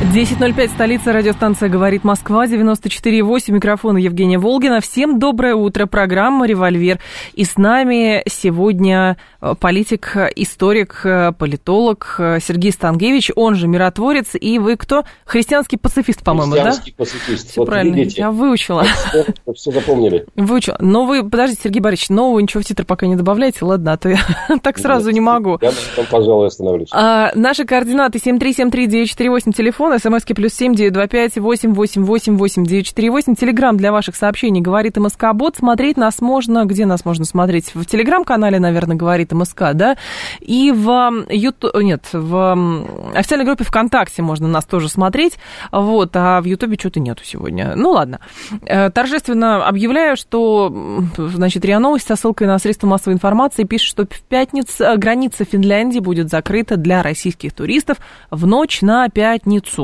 [0.00, 4.80] 10.05, столица, радиостанция «Говорит Москва», 94.8, микрофон Евгения Волгина.
[4.80, 6.98] Всем доброе утро, программа «Револьвер».
[7.34, 14.30] И с нами сегодня э, политик, историк, э, политолог э, Сергей Стангевич, он же миротворец.
[14.40, 15.04] И вы кто?
[15.26, 16.62] Христианский пацифист, по-моему, да?
[16.62, 17.50] Христианский пацифист.
[17.50, 18.84] Все вот правильно, видите, я выучила.
[18.84, 20.26] Все, все запомнили.
[20.34, 20.78] Выучила.
[20.80, 24.08] Но вы, подождите, Сергей Борисович, нового ничего в титр пока не добавляйте, ладно, а то
[24.08, 24.18] я
[24.62, 25.58] так сразу Нет, не могу.
[25.60, 26.88] Я там, пожалуй, остановлюсь.
[26.92, 32.64] А, наши координаты 7373948, телефон, смски плюс семь девять два пять восемь восемь восемь восемь
[32.64, 33.34] девять четыре восемь.
[33.34, 35.56] Телеграмм для ваших сообщений говорит МСК Бот.
[35.56, 37.74] Смотреть нас можно, где нас можно смотреть?
[37.74, 39.96] В телеграм-канале, наверное, говорит МСК, да?
[40.40, 45.38] И в Ютуб, нет, в официальной группе ВКонтакте можно нас тоже смотреть.
[45.72, 47.74] Вот, а в Ютубе что-то нету сегодня.
[47.76, 48.20] Ну ладно.
[48.66, 54.04] Э, торжественно объявляю, что, значит, РИА Новости со ссылкой на средства массовой информации пишет, что
[54.04, 57.98] в пятницу э, граница Финляндии будет закрыта для российских туристов
[58.30, 59.79] в ночь на пятницу.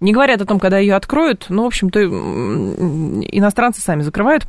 [0.00, 4.46] Не говорят о том, когда ее откроют, но, в общем-то, иностранцы сами закрывают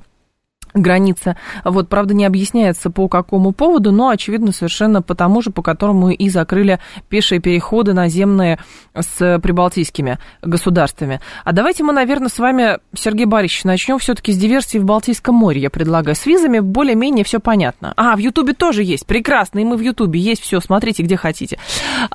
[0.73, 1.37] граница.
[1.63, 6.09] Вот, правда, не объясняется по какому поводу, но, очевидно, совершенно по тому же, по которому
[6.09, 8.59] и закрыли пешие переходы наземные
[8.95, 11.21] с прибалтийскими государствами.
[11.43, 15.61] А давайте мы, наверное, с вами, Сергей Борисович, начнем все-таки с диверсии в Балтийском море,
[15.61, 16.15] я предлагаю.
[16.15, 17.93] С визами более-менее все понятно.
[17.95, 21.57] А, в Ютубе тоже есть, прекрасно, и мы в Ютубе есть все, смотрите, где хотите.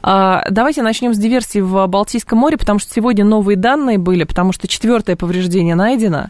[0.02, 4.52] А, давайте начнем с диверсии в Балтийском море, потому что сегодня новые данные были, потому
[4.52, 6.27] что четвертое повреждение найдено.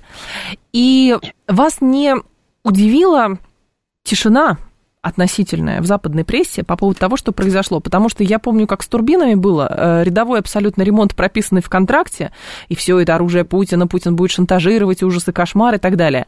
[0.72, 1.16] И
[1.48, 2.14] вас не
[2.62, 3.38] удивила
[4.02, 4.58] тишина
[5.04, 7.78] относительная в западной прессе по поводу того, что произошло.
[7.80, 9.68] Потому что я помню, как с турбинами было.
[9.70, 12.32] Э, рядовой абсолютно ремонт, прописанный в контракте,
[12.68, 16.26] и все это оружие Путина, Путин будет шантажировать, ужасы, кошмар и так далее.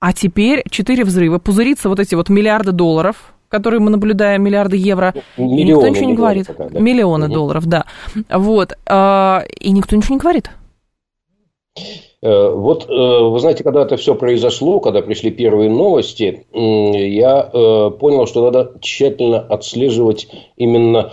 [0.00, 5.14] А теперь четыре взрыва, пузырится вот эти вот миллиарды долларов, которые мы наблюдаем, миллиарды евро,
[5.38, 6.46] Миллионы, и никто ничего не говорит.
[6.46, 6.78] Пока, да.
[6.78, 7.34] Миллионы угу.
[7.34, 7.86] долларов, да.
[8.30, 8.72] Вот.
[8.72, 10.50] И никто ничего не говорит.
[12.22, 17.90] Э, вот, э, вы знаете, когда это все произошло, когда пришли первые новости, я э,
[17.98, 21.12] понял, что надо тщательно отслеживать именно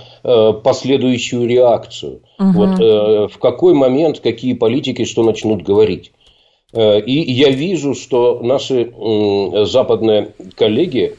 [0.64, 2.22] последующую реакцию.
[2.40, 2.52] Угу.
[2.52, 6.12] Вот в какой момент какие политики что начнут говорить.
[6.76, 8.92] И я вижу, что наши
[9.66, 11.16] западные коллеги,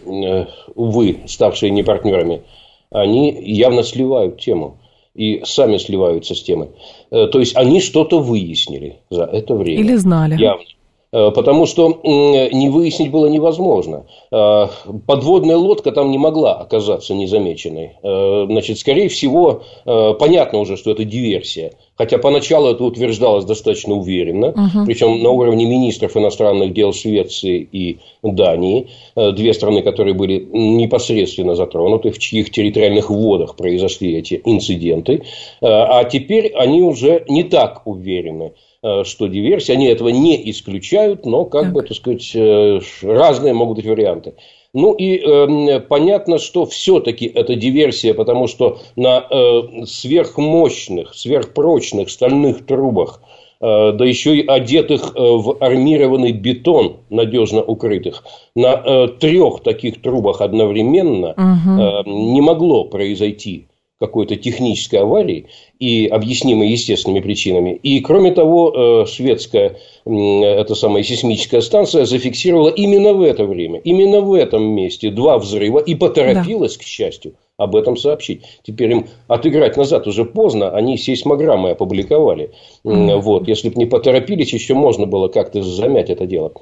[0.75, 2.43] увы, ставшие не партнерами,
[2.91, 4.77] они явно сливают тему
[5.15, 6.69] и сами сливаются с темой.
[7.11, 9.81] Э, то есть они что-то выяснили за это время.
[9.81, 10.37] Или знали.
[10.41, 10.65] Явно.
[11.11, 14.07] Э, потому что не выяснить было невозможно.
[14.31, 14.67] Э,
[15.07, 17.93] подводная лодка там не могла оказаться незамеченной.
[18.03, 21.73] Э, значит, скорее всего, понятно уже, что это диверсия.
[21.97, 24.49] Хотя поначалу это утверждалось достаточно уверенно.
[24.49, 24.87] Угу.
[24.87, 28.89] Причем на уровне министров иностранных дел Швеции и Дании.
[29.17, 35.25] Две страны, которые были непосредственно затронуты, в чьих территориальных водах произошли эти инциденты.
[35.61, 38.53] А теперь они уже не так уверены.
[38.81, 39.75] Э, что диверсия.
[39.75, 41.73] Они этого не исключают, но, как так.
[41.73, 44.35] бы, так сказать, э, разные могут быть варианты.
[44.73, 52.67] Ну и э, понятно, что все-таки это диверсия, потому что на э, сверхмощных, сверхпрочных стальных
[52.67, 53.21] трубах,
[53.61, 58.23] э, да еще и одетых э, в армированный бетон, надежно укрытых,
[58.55, 61.83] на э, трех таких трубах одновременно угу.
[61.83, 63.67] э, не могло произойти
[63.99, 65.47] какой-то технической аварии
[65.79, 67.79] и объяснимой естественными причинами.
[67.83, 74.21] И, кроме того, э, шведская эта самая сейсмическая станция зафиксировала именно в это время, именно
[74.23, 76.83] в этом месте два взрыва и поторопилась, да.
[76.83, 78.43] к счастью, об этом сообщить.
[78.63, 82.53] Теперь им отыграть назад уже поздно, они сейсмограммы опубликовали.
[82.85, 83.21] Mm-hmm.
[83.21, 86.53] Вот, если бы не поторопились, еще можно было как-то замять это дело.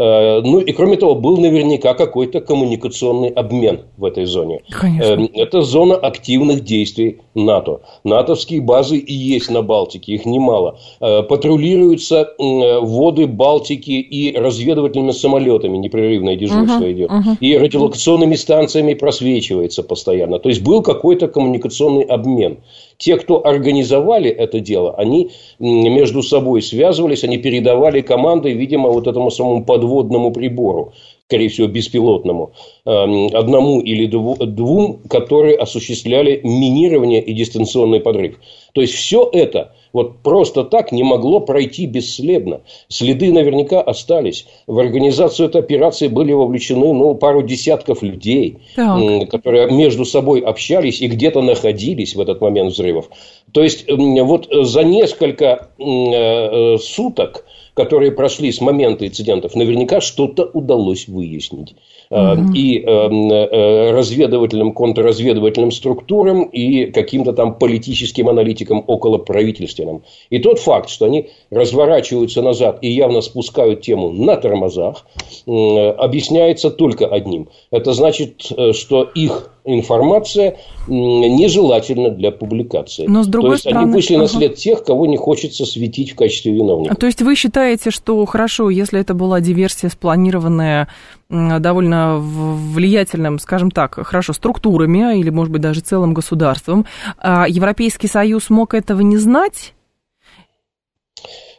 [0.00, 4.60] Э, ну и кроме того, был наверняка какой-то коммуникационный обмен в этой зоне.
[4.70, 5.04] Конечно.
[5.04, 7.82] Э, это зона активных действий НАТО.
[8.04, 10.78] НАТОвские базы и есть на Балтике, их немало.
[11.00, 17.10] Э, патрулируются воды Балтики и разведывательными самолетами, непрерывное дежурство угу, идет.
[17.10, 17.36] Угу.
[17.40, 20.38] И радиолокационными станциями просвечивается постоянно.
[20.38, 22.58] То есть был какой-то коммуникационный обмен
[23.00, 29.30] те, кто организовали это дело, они между собой связывались, они передавали команды, видимо, вот этому
[29.30, 30.92] самому подводному прибору
[31.30, 32.50] скорее всего, беспилотному,
[32.86, 38.40] эм, одному или двум, которые осуществляли минирование и дистанционный подрыв.
[38.72, 42.62] То есть, все это вот просто так не могло пройти бесследно.
[42.88, 44.46] Следы наверняка остались.
[44.66, 49.30] В организацию этой операции были вовлечены ну, пару десятков людей, так.
[49.30, 53.08] которые между собой общались и где-то находились в этот момент взрывов.
[53.52, 57.44] То есть, вот за несколько э, суток
[57.80, 61.74] которые прошли с момента инцидентов, наверняка что-то удалось выяснить.
[62.10, 62.52] Угу.
[62.54, 70.02] И эм, э, разведывательным, контрразведывательным структурам, и каким-то там политическим аналитикам около правительственным.
[70.28, 75.06] И тот факт, что они разворачиваются назад и явно спускают тему на тормозах,
[75.46, 77.48] объясняется только одним.
[77.70, 80.56] Это значит, э, что их информация
[80.88, 83.06] нежелательна для публикации.
[83.06, 86.12] Но с другой то есть стороны, они вышли на след тех, кого не хочется светить
[86.12, 86.94] в качестве виновника.
[86.94, 90.88] То есть вы считаете, что хорошо, если это была диверсия спланированная
[91.28, 96.86] довольно влиятельным, скажем так, хорошо, структурами или, может быть, даже целым государством,
[97.18, 99.74] а Европейский Союз мог этого не знать?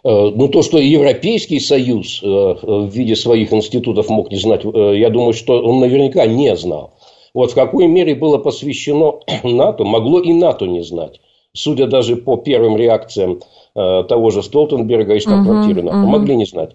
[0.04, 4.98] Э, ну, то, что Европейский Союз э, в виде своих институтов мог не знать, э,
[4.98, 6.94] я думаю, что он наверняка не знал.
[7.34, 11.20] Вот в какой мере было посвящено НАТО, могло и НАТО не знать.
[11.54, 13.42] Судя даже по первым реакциям
[13.76, 16.06] э, того же Столтенберга и штаб-квартиры НАТО, uh-huh.
[16.06, 16.72] могли не знать.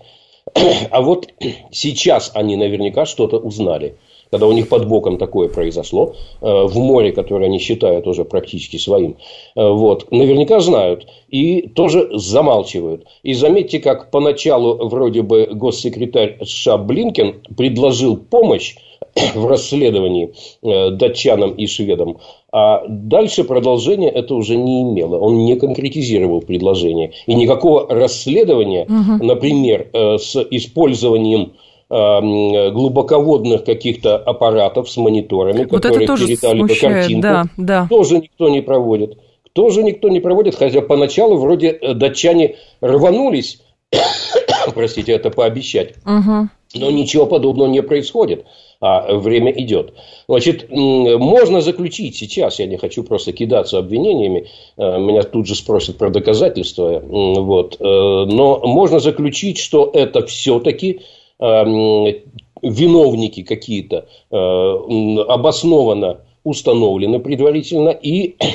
[0.91, 1.29] А вот
[1.71, 3.97] сейчас они наверняка что-то узнали.
[4.31, 8.77] Когда у них под боком такое произошло, э, в море, которое они считают уже практически
[8.77, 9.17] своим,
[9.55, 13.07] э, вот, наверняка знают и тоже замалчивают.
[13.23, 18.77] И заметьте, как поначалу вроде бы госсекретарь США Блинкен предложил помощь
[19.35, 22.19] в расследовании э, датчанам и шведам.
[22.53, 25.19] А дальше продолжения это уже не имело.
[25.19, 27.13] Он не конкретизировал предложение.
[27.27, 29.25] И никакого расследования, угу.
[29.25, 31.53] например, с использованием
[31.89, 37.87] глубоководных каких-то аппаратов с мониторами, вот которые передали бы картинку, да, да.
[37.89, 39.19] тоже никто не проводит.
[39.53, 43.63] Тоже никто не проводит, хотя поначалу вроде датчане рванулись,
[44.75, 45.95] простите, это пообещать.
[46.05, 46.49] Угу.
[46.75, 48.45] Но ничего подобного не происходит
[48.81, 49.95] а время идет.
[50.29, 55.97] Значит, можно заключить сейчас, я не хочу просто кидаться обвинениями, э, меня тут же спросят
[55.97, 61.01] про доказательства, вот, э, но можно заключить, что это все-таки э,
[61.39, 68.37] виновники какие-то обоснованно установлены предварительно и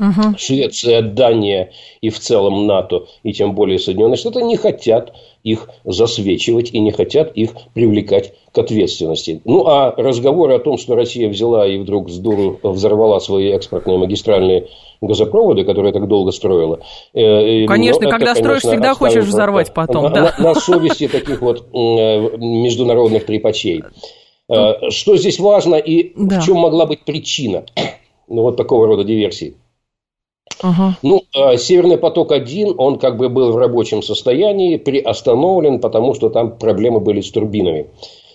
[0.00, 0.38] Угу.
[0.38, 5.12] Швеция, Дания и в целом НАТО, и тем более Соединенные Штаты не хотят
[5.44, 9.40] их засвечивать и не хотят их привлекать к ответственности.
[9.44, 13.98] Ну, а разговоры о том, что Россия взяла и вдруг с дуру взорвала свои экспортные
[13.98, 14.68] магистральные
[15.00, 16.80] газопроводы, которые так долго строила.
[17.14, 20.04] Э, конечно, ну, когда это, строишь, конечно, всегда хочешь взорвать потом.
[20.04, 20.34] На, да.
[20.38, 23.84] на, на совести таких вот международных трепачей.
[24.48, 26.40] Э, что здесь важно и да.
[26.40, 27.64] в чем могла быть причина
[28.28, 29.56] ну, вот такого рода диверсии?
[30.62, 30.96] Ага.
[31.02, 36.58] Ну, э, Северный поток-1, он как бы был в рабочем состоянии, приостановлен, потому что там
[36.58, 37.86] проблемы были с турбинами.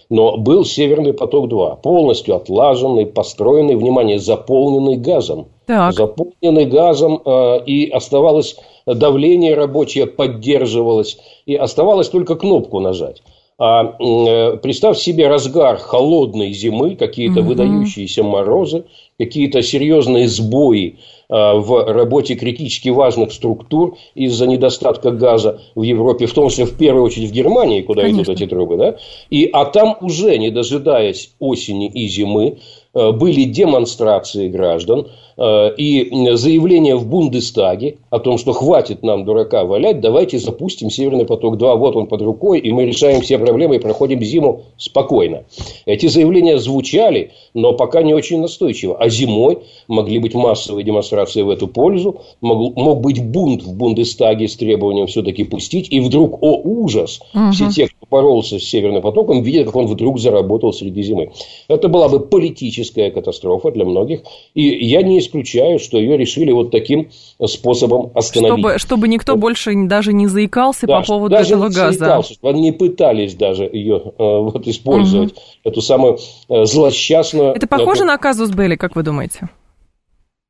[0.09, 5.47] Но был Северный поток-2, полностью отлаженный, построенный, внимание, заполненный газом.
[5.65, 5.93] Так.
[5.93, 8.55] Заполненный газом, э, и оставалось
[8.85, 13.21] давление рабочее, поддерживалось, и оставалось только кнопку нажать.
[13.59, 17.49] А э, представь себе разгар холодной зимы, какие-то угу.
[17.49, 18.85] выдающиеся морозы,
[19.17, 20.97] какие-то серьезные сбои
[21.33, 27.03] в работе критически важных структур из-за недостатка газа в Европе, в том числе в первую
[27.03, 28.21] очередь в Германии, куда Конечно.
[28.21, 28.97] идут эти трубы, да?
[29.31, 32.59] И, а там уже, не дожидаясь осени и зимы,
[32.94, 39.66] э, были демонстрации граждан, Э, и заявление в Бундестаге о том, что хватит нам дурака
[39.66, 43.80] валять, давайте запустим Северный поток-2, вот он под рукой, и мы решаем все проблемы и
[43.80, 45.44] проходим зиму спокойно.
[45.85, 48.95] Эти заявления звучали, но пока не очень настойчиво.
[48.97, 54.47] А зимой могли быть массовые демонстрации в эту пользу, мог, мог быть бунт в Бундестаге
[54.47, 57.52] с требованием все-таки пустить, и вдруг, о ужас, угу.
[57.52, 61.31] все те, кто боролся с Северным потоком, видят, как он вдруг заработал среди зимы.
[61.68, 64.21] Это была бы политическая катастрофа для многих,
[64.54, 67.09] и я не исключаю, что ее решили вот таким
[67.45, 68.59] способом остановить.
[68.59, 69.39] Чтобы, чтобы никто вот.
[69.42, 71.97] больше даже не заикался да, по поводу даже этого не газа.
[71.97, 75.42] Заикался, они не пытались даже ее э, вот, использовать, угу.
[75.63, 77.53] эту самую э, злосчастную...
[77.53, 79.49] Это похоже э, на казус Белли, как вы думаете?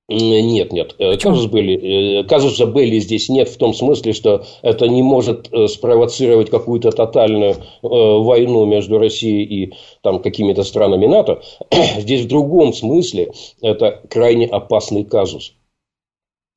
[0.10, 0.96] Нет, нет.
[1.00, 5.48] Э, казус Белли, э, казуса Белли здесь нет в том смысле, что это не может
[5.52, 11.42] э, спровоцировать какую-то тотальную войну между Россией и там, какими-то странами НАТО.
[11.98, 13.32] Здесь в другом смысле
[13.62, 15.54] это крайне опасный казус.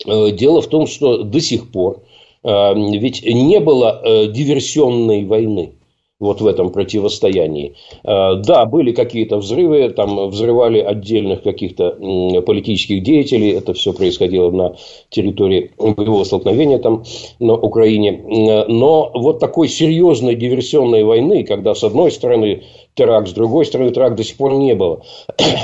[0.04, 2.02] Дело в том, что до сих пор
[2.42, 5.75] ведь не было диверсионной войны.
[6.18, 7.74] Вот в этом противостоянии.
[8.04, 11.96] А, да, были какие-то взрывы, там взрывали отдельных каких-то
[12.42, 14.76] политических деятелей, это все происходило на
[15.10, 17.04] территории боевого столкновения там
[17.38, 18.22] на Украине.
[18.68, 24.16] Но вот такой серьезной диверсионной войны, когда с одной стороны теракт, с другой стороны теракт
[24.16, 25.02] до сих пор не было.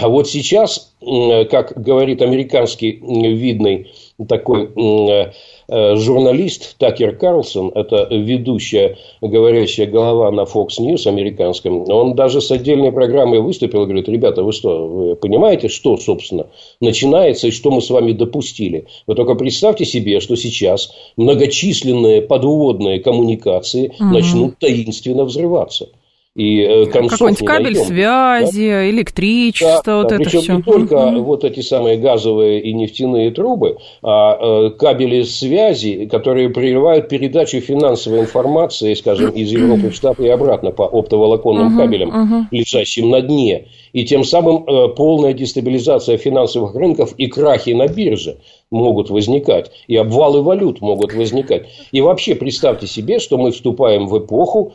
[0.03, 0.95] А вот сейчас,
[1.51, 3.91] как говорит американский видный
[4.29, 4.71] такой
[5.09, 5.33] Э,
[5.97, 12.93] журналист Такер Карлсон, это ведущая, говорящая голова на Fox News американском, он даже с отдельной
[12.93, 16.47] программой выступил и говорит, ребята, вы что, вы понимаете, что, собственно,
[16.81, 18.87] начинается и что мы с вами допустили?
[19.07, 24.05] Вы только представьте себе, что сейчас многочисленные подводные коммуникации угу.
[24.05, 25.89] начнут таинственно взрываться.
[26.35, 28.91] И э, Какой-нибудь кабель найдем, связи, да?
[28.91, 30.57] электричество, да, вот да, это причем все.
[30.57, 36.49] не только mm вот эти самые газовые и нефтяные трубы, а э, кабели связи, которые
[36.49, 42.11] прерывают передачу финансовой информации, скажем, из Европы в Штаты и обратно по оптоволоконным mm кабелям,
[42.11, 43.67] mm лежащим на дне.
[43.93, 48.39] И тем самым э, полная дестабилизация финансовых рынков и крахи на бирже
[48.71, 51.67] могут возникать, и обвалы валют могут возникать.
[51.93, 54.73] И вообще представьте себе, что мы вступаем в эпоху,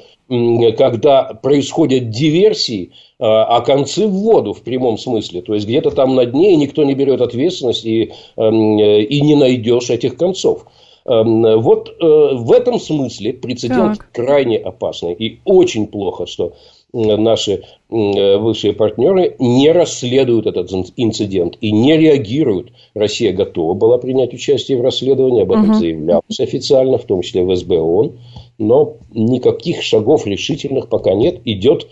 [0.77, 5.41] когда происходят диверсии, а, а концы в воду в прямом смысле.
[5.41, 9.35] То есть где-то там на дне и никто не берет ответственность и, эм, и не
[9.35, 10.65] найдешь этих концов.
[11.05, 14.11] Эм, вот э, в этом смысле прецедент так.
[14.11, 15.13] крайне опасный.
[15.13, 16.53] И очень плохо, что
[16.93, 22.71] наши высшие партнеры не расследуют этот инцидент и не реагируют.
[22.93, 25.79] Россия готова была принять участие в расследовании, об этом угу.
[25.79, 28.17] заявлялось официально, в том числе в СБ ООН
[28.57, 31.41] но никаких шагов решительных пока нет.
[31.45, 31.87] Идет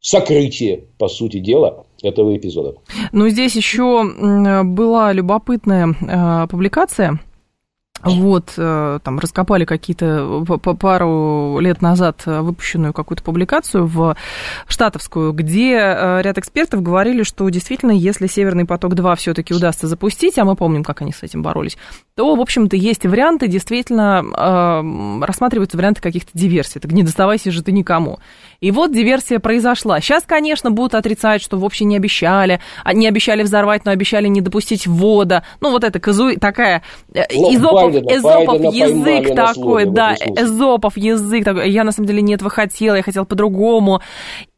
[0.00, 2.74] сокрытие, по сути дела, этого эпизода.
[3.12, 4.04] Но здесь еще
[4.64, 7.20] была любопытная э, публикация
[8.02, 14.16] вот, э, там раскопали какие-то пару лет назад выпущенную какую-то публикацию в
[14.66, 20.44] штатовскую, где э, ряд экспертов говорили, что действительно, если Северный поток-2 все-таки удастся запустить, а
[20.44, 21.76] мы помним, как они с этим боролись,
[22.14, 26.80] то, в общем-то, есть варианты, действительно, э, рассматриваются варианты каких-то диверсий.
[26.80, 28.18] Так не доставайся же ты никому.
[28.60, 30.00] И вот диверсия произошла.
[30.00, 34.40] Сейчас, конечно, будут отрицать, что вообще не обещали, а не обещали взорвать, но обещали не
[34.40, 35.44] допустить ввода.
[35.60, 36.34] Ну, вот это козу...
[36.36, 36.82] такая...
[37.12, 41.70] Ну, изопов, Байдена, эзопов Байдена язык такой, да, эзопов язык такой.
[41.70, 44.00] Я, на самом деле, не этого хотела, я хотела по-другому.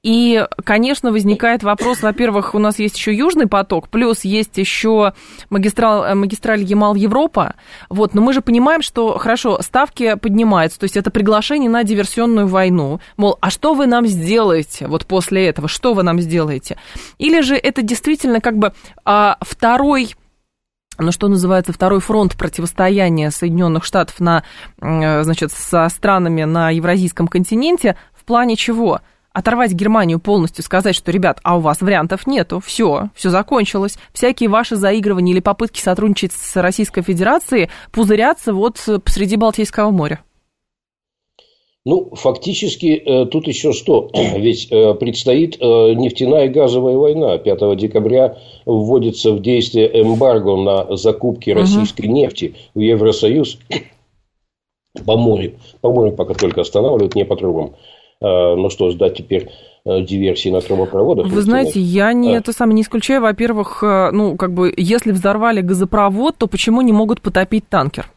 [0.03, 5.13] И, конечно, возникает вопрос, во-первых, у нас есть еще Южный поток, плюс есть еще
[5.51, 7.55] магистраль, магистраль Ямал-Европа,
[7.91, 12.47] вот, но мы же понимаем, что, хорошо, ставки поднимаются, то есть это приглашение на диверсионную
[12.47, 16.79] войну, мол, а что вы нам сделаете вот после этого, что вы нам сделаете?
[17.19, 18.73] Или же это действительно как бы
[19.05, 20.15] а, второй
[21.01, 24.45] ну, что называется, второй фронт противостояния Соединенных Штатов на,
[24.79, 29.01] значит, со странами на Евразийском континенте в плане чего?
[29.33, 33.97] оторвать Германию полностью, сказать, что, ребят, а у вас вариантов нету, все, все закончилось.
[34.13, 40.21] Всякие ваши заигрывания или попытки сотрудничать с Российской Федерацией пузырятся вот посреди Балтийского моря.
[41.87, 44.11] Ну, фактически э, тут еще что?
[44.15, 47.39] Ведь э, предстоит э, нефтяная и газовая война.
[47.39, 52.13] 5 декабря вводится в действие эмбарго на закупки российской угу.
[52.13, 53.59] нефти в Евросоюз
[55.07, 55.55] по морю.
[55.81, 57.75] По морю пока только останавливают, не по трубам.
[58.23, 59.49] Ну что, ждать теперь
[59.87, 61.29] диверсии на трубопроводах.
[61.29, 62.39] Вы знаете, я не а.
[62.39, 63.23] это самое не исключаю.
[63.23, 68.11] Во-первых, ну, как бы, если взорвали газопровод, то почему не могут потопить танкер?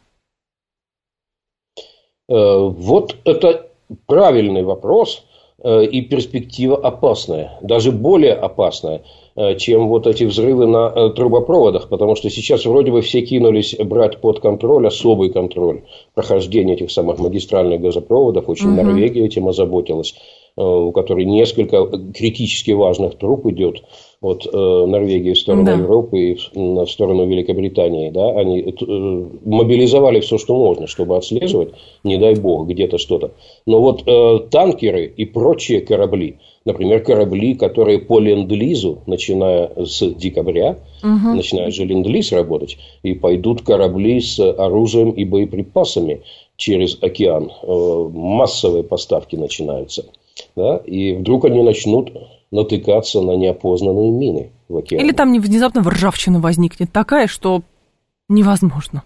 [2.27, 3.67] Вот это
[4.05, 5.23] правильный вопрос
[5.65, 9.03] и перспектива опасная, даже более опасная,
[9.57, 14.39] чем вот эти взрывы на трубопроводах, потому что сейчас вроде бы все кинулись брать под
[14.39, 18.49] контроль, особый контроль прохождения этих самых магистральных газопроводов.
[18.49, 18.83] Очень угу.
[18.83, 23.83] Норвегия этим озаботилась, э, у которой несколько критически важных труб идет
[24.21, 25.73] от э, Норвегии в сторону да.
[25.73, 28.09] Европы и в сторону Великобритании.
[28.09, 28.31] Да?
[28.39, 33.31] Они э, мобилизовали все, что можно, чтобы отслеживать, не дай бог, где-то что-то.
[33.65, 41.35] Но вот танкеры и прочие корабли– Например, корабли, которые по ленд-лизу, начиная с декабря, угу.
[41.35, 46.21] начинает же ленд-лиз работать, и пойдут корабли с оружием и боеприпасами
[46.55, 47.51] через океан.
[47.63, 50.05] Э, массовые поставки начинаются.
[50.55, 50.77] Да?
[50.77, 52.11] И вдруг они начнут
[52.51, 55.03] натыкаться на неопознанные мины в океане.
[55.03, 57.61] Или там внезапно ржавчина возникнет такая, что
[58.29, 59.03] невозможно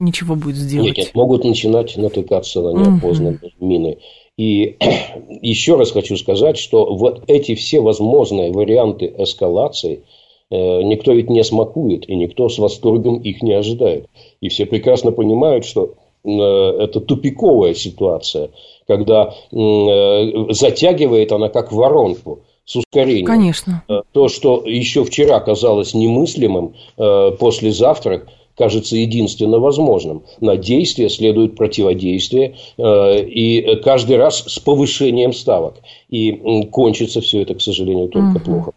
[0.00, 0.88] ничего будет сделать.
[0.88, 3.66] Нет, нет могут начинать натыкаться на неопознанные угу.
[3.66, 3.98] мины.
[4.36, 4.76] И
[5.42, 10.04] еще раз хочу сказать, что вот эти все возможные варианты эскалации
[10.50, 14.08] э, никто ведь не смакует, и никто с восторгом их не ожидает.
[14.40, 18.50] И все прекрасно понимают, что э, это тупиковая ситуация,
[18.86, 23.26] когда э, затягивает она как воронку с ускорением.
[23.26, 23.82] Конечно.
[23.88, 28.22] Э, то, что еще вчера казалось немыслимым, э, послезавтра
[28.56, 30.22] кажется единственно возможным.
[30.40, 35.74] На действие следует противодействие, и каждый раз с повышением ставок.
[36.08, 38.44] И кончится все это, к сожалению, только угу.
[38.44, 38.72] плохо.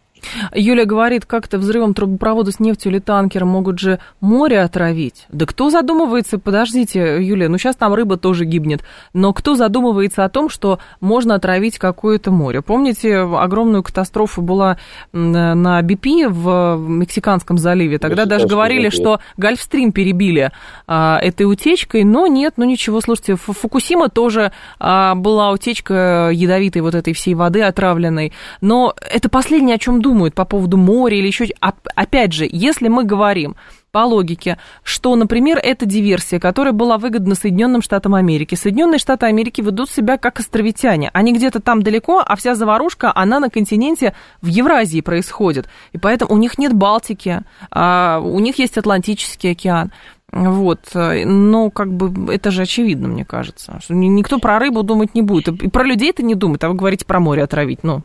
[0.54, 5.26] Юля говорит, как-то взрывом трубопровода с нефтью или танкером могут же море отравить.
[5.28, 8.82] Да кто задумывается, подождите, Юля, ну сейчас там рыба тоже гибнет,
[9.12, 12.62] но кто задумывается о том, что можно отравить какое-то море?
[12.62, 14.78] Помните, огромную катастрофу была
[15.12, 17.98] на BP в Мексиканском заливе?
[17.98, 20.50] Тогда даже говорили, что Гольфстрим перебили
[20.86, 26.94] а, этой утечкой, но нет, ну ничего, слушайте, Фукусима тоже а, была утечка ядовитой вот
[26.94, 31.46] этой всей воды отравленной, но это последнее, о чем думают по поводу моря или еще...
[31.94, 33.54] Опять же, если мы говорим
[33.92, 38.54] по логике, что, например, это диверсия, которая была выгодна Соединенным Штатам Америки.
[38.54, 41.10] Соединенные Штаты Америки ведут себя как островитяне.
[41.14, 45.68] Они где-то там далеко, а вся заварушка, она на континенте в Евразии происходит.
[45.92, 49.92] И поэтому у них нет Балтики, а у них есть Атлантический океан.
[50.30, 53.78] Вот, но как бы это же очевидно, мне кажется.
[53.80, 55.48] Что никто про рыбу думать не будет.
[55.62, 58.02] И про людей это не думает, а вы говорите про море отравить, ну.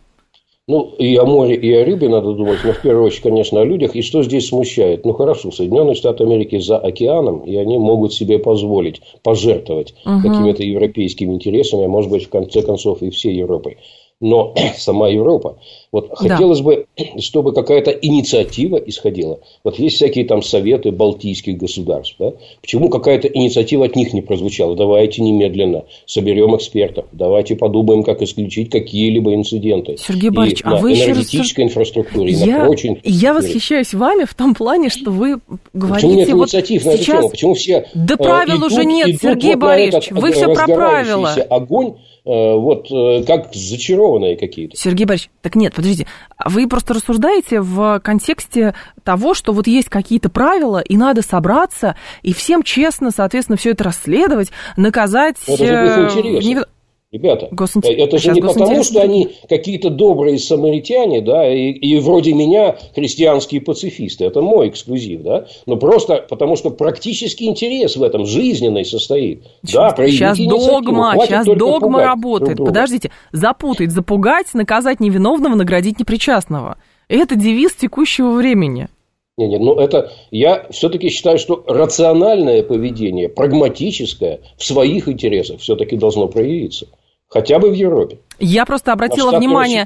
[0.65, 3.65] Ну, и о море, и о рыбе надо думать, но в первую очередь, конечно, о
[3.65, 3.97] людях.
[3.97, 5.05] И что здесь смущает?
[5.05, 10.21] Ну, хорошо, Соединенные Штаты Америки за океаном, и они могут себе позволить пожертвовать угу.
[10.21, 13.77] какими-то европейскими интересами, а может быть, в конце концов, и всей Европой
[14.23, 15.57] но сама Европа.
[15.91, 16.15] Вот да.
[16.15, 16.87] хотелось бы,
[17.19, 19.39] чтобы какая-то инициатива исходила.
[19.63, 22.15] Вот есть всякие там советы балтийских государств.
[22.17, 22.33] Да?
[22.61, 24.75] Почему какая-то инициатива от них не прозвучала?
[24.75, 27.05] Давайте немедленно соберем экспертов.
[27.11, 29.97] Давайте подумаем, как исключить какие-либо инциденты.
[29.97, 31.69] Сергей Борисович, а вы энергетической еще...
[31.69, 33.21] инфраструктуре, я, на прочей инфраструктуре.
[33.23, 35.39] Я восхищаюсь вами в том плане, что вы
[35.73, 36.07] говорите...
[36.07, 37.29] Почему нет вот инициатив на сейчас...
[37.29, 40.11] Почему все Да правил идут, уже нет, идут Сергей вот Борисович.
[40.11, 41.29] Вы все про правила.
[41.49, 41.95] огонь
[42.31, 44.77] вот э, как зачарованные какие-то.
[44.77, 46.07] Сергей Борисович, так нет, подождите,
[46.45, 52.33] вы просто рассуждаете в контексте того, что вот есть какие-то правила, и надо собраться, и
[52.33, 55.35] всем честно, соответственно, все это расследовать, наказать...
[55.47, 56.65] Это же
[57.13, 57.91] Ребята, Госинтер...
[57.91, 62.33] Э, это же Сейчас не потому, что они какие-то добрые самаритяне, да, и, и вроде
[62.33, 64.25] меня христианские пацифисты.
[64.25, 65.45] Это мой эксклюзив, да.
[65.67, 69.43] Но просто потому, что практический интерес в этом жизненный состоит.
[69.61, 72.57] Да, сейчас догма, сейчас догма работает.
[72.57, 76.77] Подождите, запутать, запугать, наказать невиновного, наградить непричастного.
[77.09, 78.87] Это девиз текущего времени.
[79.37, 85.95] Нет, нет, ну это я все-таки считаю, что рациональное поведение, прагматическое, в своих интересах все-таки
[85.95, 86.87] должно проявиться.
[87.33, 88.19] Хотя бы в Европе.
[88.39, 89.85] Я просто обратила а внимание,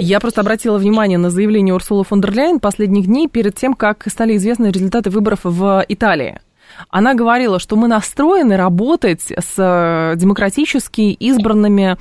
[0.00, 4.04] я просто обратила внимание на заявление Урсулы фон дер Ляйен последних дней перед тем, как
[4.08, 6.40] стали известны результаты выборов в Италии.
[6.88, 11.98] Она говорила, что мы настроены работать с э, демократически избранными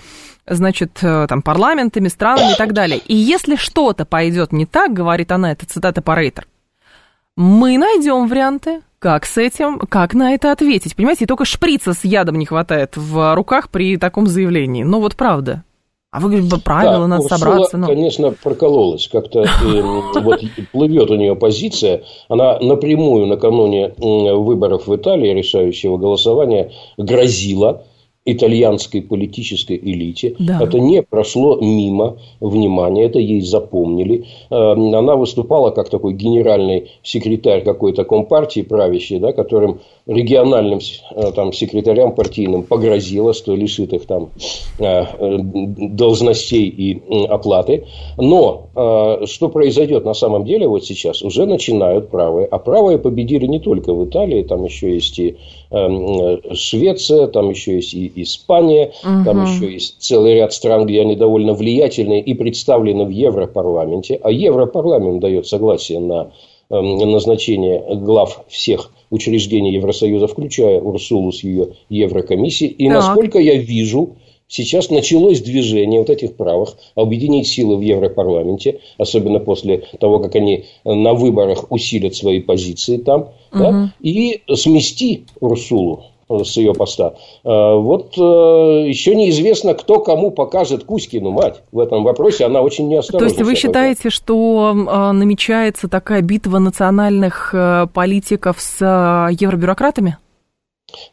[0.47, 2.99] значит, э, там, парламентами, странами и так далее.
[2.99, 6.47] И если что-то пойдет не так, говорит она, это цитата по Рейтер,
[7.35, 10.95] мы найдем варианты, как с этим, как на это ответить.
[10.95, 14.83] Понимаете, и только шприца с ядом не хватает в руках при таком заявлении.
[14.83, 15.63] Ну вот правда.
[16.11, 17.77] А вы говорите, правила, да, надо Урсула, собраться.
[17.77, 17.87] Но...
[17.87, 19.07] конечно, прокололась.
[19.07, 19.81] Как-то э,
[20.21, 22.03] вот плывет у нее позиция.
[22.27, 27.83] Она напрямую накануне выборов в Италии, решающего голосования, грозила
[28.31, 30.35] итальянской политической элите.
[30.39, 30.59] Да.
[30.61, 34.25] Это не прошло мимо внимания, это ей запомнили.
[34.49, 39.79] Эм, она выступала как такой генеральный секретарь какой-то компартии правящей, да, которым
[40.09, 40.79] региональным
[41.11, 44.29] э, там, секретарям партийным погрозила, что лишит их там
[44.79, 47.85] э, должностей и оплаты.
[48.17, 51.21] Но э, что произойдет на самом деле вот сейчас?
[51.21, 52.47] Уже начинают правые.
[52.47, 55.37] А правые победили не только в Италии, там еще есть и
[55.69, 59.25] эм, Швеция, там еще есть и Испания, угу.
[59.25, 64.19] там еще есть целый ряд стран, где они довольно влиятельные и представлены в Европарламенте.
[64.23, 66.31] А Европарламент дает согласие на
[66.69, 72.71] назначение глав всех учреждений Евросоюза, включая Урсулу с ее Еврокомиссией.
[72.71, 72.97] И так.
[72.97, 79.83] насколько я вижу, сейчас началось движение вот этих правых объединить силы в Европарламенте, особенно после
[79.99, 83.59] того, как они на выборах усилят свои позиции там, угу.
[83.59, 87.15] да, и смести Урсулу с ее поста.
[87.43, 92.45] А, вот э, еще неизвестно, кто кому покажет Кузькину мать в этом вопросе.
[92.45, 93.27] Она очень неосторожна.
[93.27, 100.17] То есть вы считаете, что намечается такая битва национальных э, политиков с э, евробюрократами?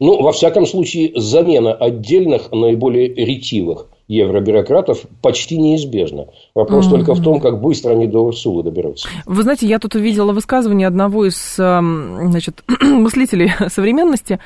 [0.00, 6.27] Ну, во всяком случае, замена отдельных, наиболее ретивых евробюрократов почти неизбежно.
[6.55, 6.90] Вопрос mm-hmm.
[6.90, 9.09] только в том, как быстро они до Урсулы доберутся.
[9.27, 14.38] Вы знаете, я тут увидела высказывание одного из значит, мыслителей современности,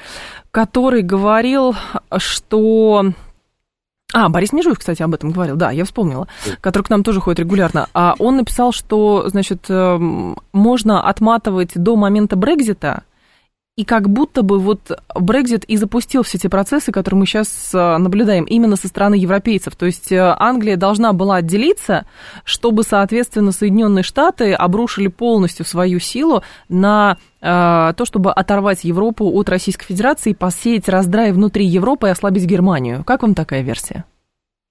[0.51, 1.75] который говорил,
[2.17, 3.05] что
[4.13, 6.27] А, Борис Межуев, кстати, об этом говорил, да, я вспомнила,
[6.61, 7.87] который к нам тоже ходит регулярно.
[7.95, 13.05] А он написал, что, значит, эм, можно отматывать до момента Брекзита,
[13.81, 17.97] и как будто бы вот Брекзит и запустил все те процессы, которые мы сейчас э,
[17.97, 19.75] наблюдаем именно со стороны европейцев.
[19.75, 22.05] То есть э, Англия должна была отделиться,
[22.45, 29.49] чтобы, соответственно, Соединенные Штаты обрушили полностью свою силу на э, то, чтобы оторвать Европу от
[29.49, 33.03] Российской Федерации, посеять раздрай внутри Европы и ослабить Германию.
[33.05, 34.05] Как вам такая версия?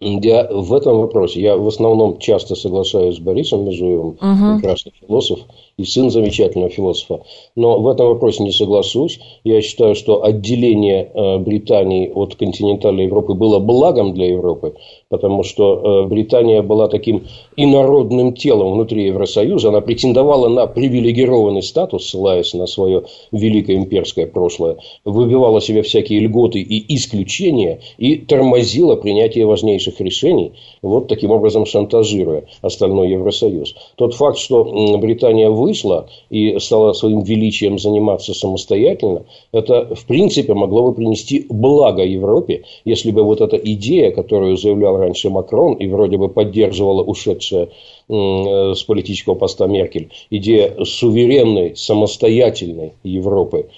[0.01, 4.55] Я в этом вопросе, я в основном часто соглашаюсь с Борисом Межуевым, угу.
[4.55, 5.41] прекрасный философ,
[5.75, 7.23] и сын замечательного философа.
[7.57, 9.19] Но в этом вопросе не соглашусь.
[9.43, 14.75] Я считаю, что отделение э, Британии от континентальной Европы было благом для Европы,
[15.09, 19.69] потому что э, Британия была таким инородным телом внутри Евросоюза.
[19.69, 26.59] Она претендовала на привилегированный статус, ссылаясь на свое великое имперское прошлое, выбивала себе всякие льготы
[26.59, 33.75] и исключения и тормозила принятие важнейших решений, вот таким образом шантажируя остальной Евросоюз.
[33.95, 40.53] Тот факт, что Британия вы вышла и стала своим величием заниматься самостоятельно, это, в принципе,
[40.53, 45.87] могло бы принести благо Европе, если бы вот эта идея, которую заявлял раньше Макрон и
[45.87, 47.69] вроде бы поддерживала ушедшая
[48.09, 53.69] э, с политического поста Меркель, идея суверенной, самостоятельной Европы,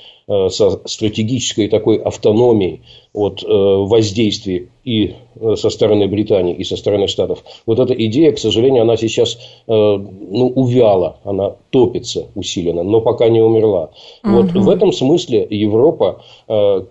[0.50, 2.82] со стратегической такой автономией
[3.13, 7.44] от э, воздействий и э, со стороны Британии, и со стороны Штатов.
[7.65, 13.41] Вот эта идея, к сожалению, она сейчас ну, увяла, она топится усиленно, но пока не
[13.41, 13.91] умерла.
[14.24, 14.32] Угу.
[14.32, 16.24] Вот в этом смысле Европа,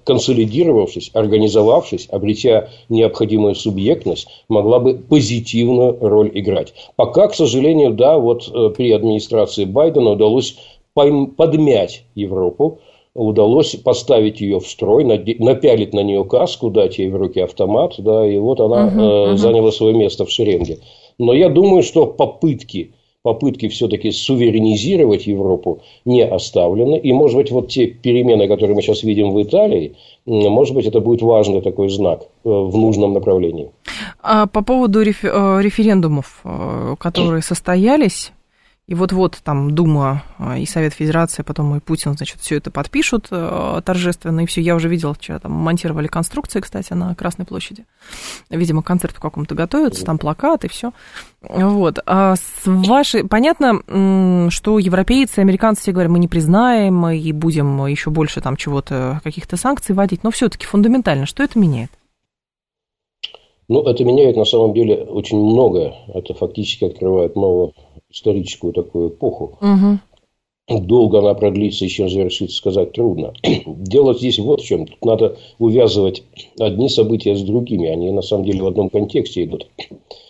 [0.05, 6.75] консолидировавшись, организовавшись, обретя необходимую субъектность, могла бы позитивную роль играть.
[6.97, 10.57] Пока, к сожалению, да, вот при администрации Байдена удалось
[10.95, 12.81] подмять Европу,
[13.21, 18.27] удалось поставить ее в строй, напялить на нее каску, дать ей в руки автомат, да,
[18.27, 19.37] и вот она угу, э, угу.
[19.37, 20.79] заняла свое место в шеренге.
[21.19, 26.99] Но я думаю, что попытки, попытки все-таки суверенизировать Европу не оставлены.
[26.99, 31.01] И, может быть, вот те перемены, которые мы сейчас видим в Италии, может быть, это
[31.01, 33.71] будет важный такой знак э, в нужном направлении.
[34.23, 38.33] А по поводу э, референдумов, э, которые состоялись,
[38.91, 43.29] и вот-вот там Дума а, и Совет Федерации, потом и Путин, значит, все это подпишут
[43.31, 44.61] э, торжественно, и все.
[44.61, 47.85] Я уже видела, вчера там монтировали конструкции, кстати, на Красной площади.
[48.51, 50.91] Видимо, концерт в каком-то готовится, там плакат и все.
[51.41, 52.01] Вот.
[52.05, 53.25] А с вашей...
[53.29, 59.21] Понятно, что европейцы, американцы все говорят, мы не признаем, и будем еще больше там чего-то,
[59.23, 61.93] каких-то санкций вводить, но все-таки фундаментально, что это меняет?
[63.71, 65.95] Ну, это меняет на самом деле очень многое.
[66.13, 67.73] Это фактически открывает новую
[68.11, 69.59] историческую такую эпоху.
[69.61, 70.81] Угу.
[70.83, 73.33] Долго она продлится чем завершится, сказать трудно.
[73.67, 74.87] Дело здесь вот в чем.
[74.87, 76.23] Тут надо увязывать
[76.59, 77.89] одни события с другими.
[77.89, 79.67] Они на самом деле в одном контексте идут.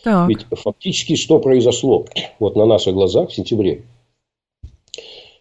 [0.03, 0.29] Так.
[0.29, 2.07] Ведь фактически что произошло?
[2.38, 3.85] Вот на наших глазах в сентябре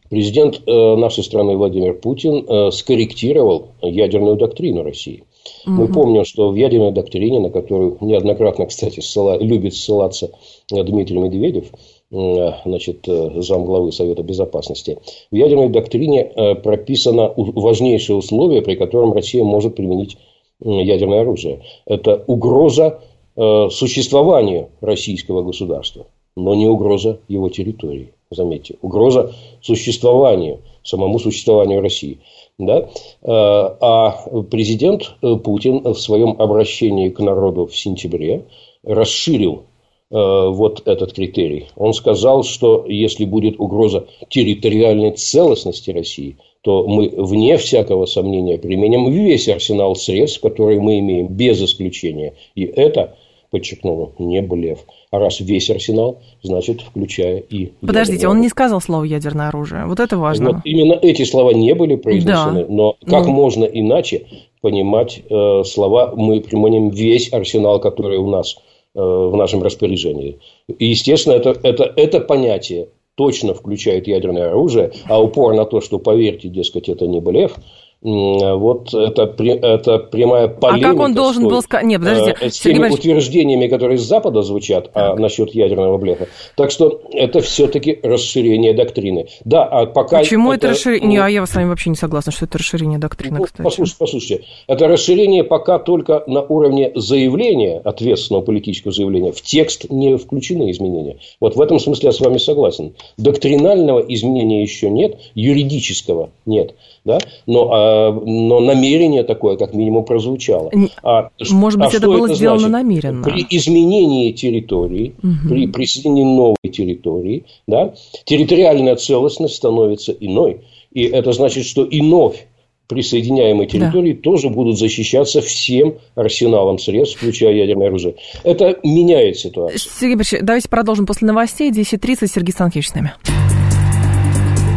[0.09, 5.23] президент э, нашей страны Владимир Путин э, скорректировал ядерную доктрину России.
[5.65, 5.73] Угу.
[5.73, 10.31] Мы помним, что в ядерной доктрине, на которую неоднократно, кстати, ссыла, любит ссылаться
[10.69, 11.77] Дмитрий Медведев, э,
[12.11, 14.97] значит, э, замглавы Совета Безопасности,
[15.29, 20.17] в ядерной доктрине э, прописано важнейшее условие, при котором Россия может применить
[20.61, 21.61] ядерное оружие.
[21.85, 22.99] Это угроза
[23.37, 28.11] существованию российского государства, но не угроза его территории.
[28.31, 32.19] Заметьте, угроза существованию, самому существованию России.
[32.59, 32.79] Да?
[32.79, 32.87] Э,
[33.23, 34.11] а
[34.51, 38.45] президент э, Путин в своем обращении к народу в сентябре
[38.83, 39.68] расширил э,
[40.11, 41.67] вот этот критерий.
[41.75, 49.09] Он сказал, что если будет угроза территориальной целостности России, то мы, вне всякого сомнения, применим
[49.11, 52.33] весь арсенал средств, которые мы имеем, без исключения.
[52.55, 53.15] И это
[53.49, 54.79] подчеркнула, не блеф.
[55.11, 57.71] А раз весь арсенал, значит, включая и...
[57.81, 59.85] Подождите, он не сказал слово ядерное оружие.
[59.85, 60.51] Вот это важно.
[60.51, 62.67] Вот именно эти слова не были произнесены, да.
[62.69, 63.31] но как ну...
[63.31, 64.27] можно иначе
[64.61, 68.68] понимать э, слова «мы применим весь арсенал, который у нас э,
[69.01, 70.39] в нашем распоряжении».
[70.67, 75.99] И, естественно, это, это, это понятие точно включает ядерное оружие, а упор на то, что,
[75.99, 77.55] поверьте, дескать, это не блеф–
[78.01, 80.87] вот это, это прямая полемика.
[80.87, 81.85] А как он должен был сказать?
[81.85, 82.37] Нет, подождите.
[82.39, 86.29] Э, с теми Сергей утверждениями, которые с Запада звучат а, насчет ядерного блефа.
[86.55, 89.27] Так что это все-таки расширение доктрины.
[89.43, 90.19] Да, а пока...
[90.19, 91.19] Почему это, это расширение?
[91.19, 93.63] Ну, а я с вами вообще не согласна, что это расширение доктрины, ну, кстати.
[93.63, 94.45] Послушайте, послушайте.
[94.67, 99.33] Это расширение пока только на уровне заявления, ответственного политического заявления.
[99.33, 101.17] В текст не включены изменения.
[101.41, 102.95] Вот в этом смысле я с вами согласен.
[103.17, 106.75] Доктринального изменения еще нет, юридического нет.
[107.05, 107.17] Да?
[107.45, 110.71] Но а, но намерение такое, как минимум, прозвучало.
[111.03, 112.73] А, Может быть, а это было это сделано значит?
[112.73, 113.23] намеренно.
[113.23, 115.49] При изменении территории, угу.
[115.49, 117.93] при присоединении новой территории, да,
[118.25, 120.61] территориальная целостность становится иной.
[120.91, 122.47] И это значит, что и вновь
[122.89, 124.21] присоединяемой территории да.
[124.21, 128.15] тоже будут защищаться всем арсеналом средств, включая ядерное оружие.
[128.43, 129.79] Это меняет ситуацию.
[129.79, 131.71] Сергей Борисович, давайте продолжим после новостей.
[131.71, 133.13] 10.30 Сергей Станкевич с нами.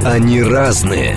[0.04, 1.16] Они разные,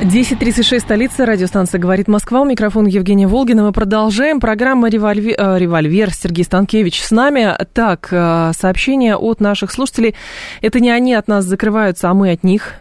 [0.00, 2.40] 10.36, столица, радиостанция «Говорит Москва».
[2.40, 3.64] У микрофона Евгения Волгина.
[3.64, 4.40] Мы продолжаем.
[4.40, 7.54] Программа «Револьвер», э, «Револьвер» Сергей Станкевич с нами.
[7.74, 10.14] Так, э, сообщение от наших слушателей.
[10.62, 12.76] Это не они от нас закрываются, а мы от них.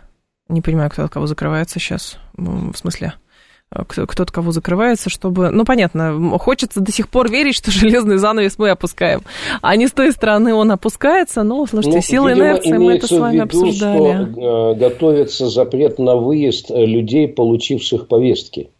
[0.47, 2.17] Не понимаю, кто от кого закрывается сейчас.
[2.37, 3.15] В смысле?
[3.71, 5.51] Э, кто-то кого закрывается, чтобы...
[5.51, 9.21] Ну, понятно, хочется до сих пор верить, что железный занавес мы опускаем.
[9.61, 13.11] А не с той стороны он опускается, но, слушайте, ну, силы инерции, мы это с
[13.11, 14.31] вами виду, обсуждали.
[14.31, 18.71] Что, э, готовится запрет на выезд э, людей, получивших повестки.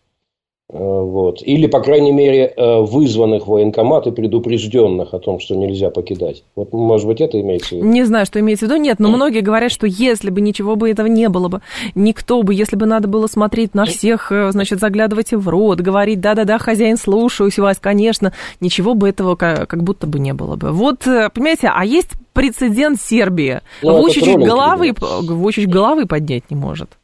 [0.71, 1.41] Э, вот.
[1.41, 6.43] Или, по крайней мере, э, вызванных в военкомат и предупрежденных о том, что нельзя покидать.
[6.55, 7.87] Вот, может быть, это имеется в виду?
[7.87, 8.79] Не знаю, что имеется в виду.
[8.79, 11.61] Нет, но многие говорят, что если бы ничего бы этого не было бы,
[11.95, 16.21] никто бы, если бы надо было смотреть на всех, э, значит, заглядывать в рот, говорить,
[16.21, 20.71] да-да-да, хозяин, слушаюсь вас, конечно, ничего бы этого как, будто бы не было бы.
[20.71, 23.61] Вот, понимаете, а есть прецедент Сербии.
[23.81, 26.98] Ну, Вучич головы, Вучич головы поднять не может.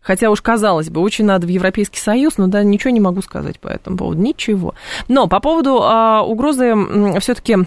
[0.00, 3.60] Хотя уж казалось бы, очень надо в Европейский Союз, но да, ничего не могу сказать
[3.60, 4.20] по этому поводу.
[4.20, 4.74] Ничего.
[5.08, 6.74] Но по поводу а, угрозы
[7.20, 7.58] все-таки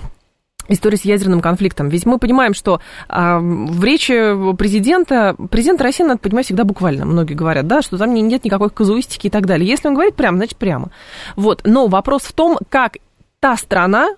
[0.67, 1.89] истории с ядерным конфликтом.
[1.89, 7.33] Ведь мы понимаем, что а, в речи президента, президент России, надо понимать, всегда буквально, многие
[7.33, 9.67] говорят, да, что там нет никакой казуистики и так далее.
[9.67, 10.91] Если он говорит прямо, значит прямо.
[11.35, 11.61] Вот.
[11.65, 12.97] Но вопрос в том, как
[13.39, 14.09] та страна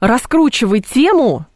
[0.00, 1.46] раскручивает тему,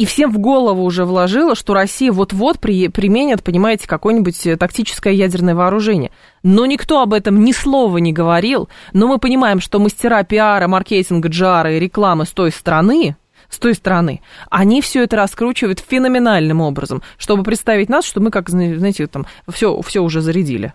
[0.00, 5.12] и всем в голову уже вложила, что Россия вот-вот при, применит, понимаете, какое-нибудь э, тактическое
[5.12, 6.10] ядерное вооружение.
[6.42, 8.70] Но никто об этом ни слова не говорил.
[8.94, 13.16] Но мы понимаем, что мастера пиара, маркетинга, джара и рекламы с той стороны,
[13.50, 18.48] с той стороны, они все это раскручивают феноменальным образом, чтобы представить нас, что мы, как,
[18.48, 20.72] знаете, там, все, все уже зарядили.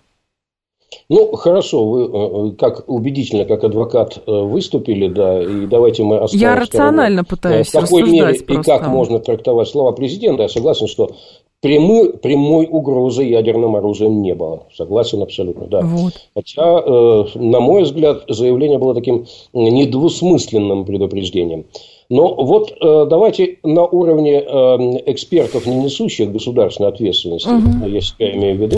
[1.10, 6.18] Ну, хорошо, вы э, э, как убедительно, как адвокат э, выступили, да, и давайте мы
[6.18, 6.42] оставим...
[6.42, 8.54] Я рационально сторону, пытаюсь В какой мере просто.
[8.54, 11.12] и как можно трактовать слова президента, я согласен, что
[11.62, 14.64] прямой, прямой угрозы ядерным оружием не было.
[14.74, 15.82] Согласен абсолютно, да.
[15.82, 16.14] Вот.
[16.36, 16.82] Хотя,
[17.36, 21.66] на мой взгляд, заявление было таким недвусмысленным предупреждением.
[22.10, 24.46] Но вот э, давайте на уровне э,
[25.12, 27.88] экспертов, не несущих государственной ответственности, угу.
[27.88, 28.78] я себя имею в виду,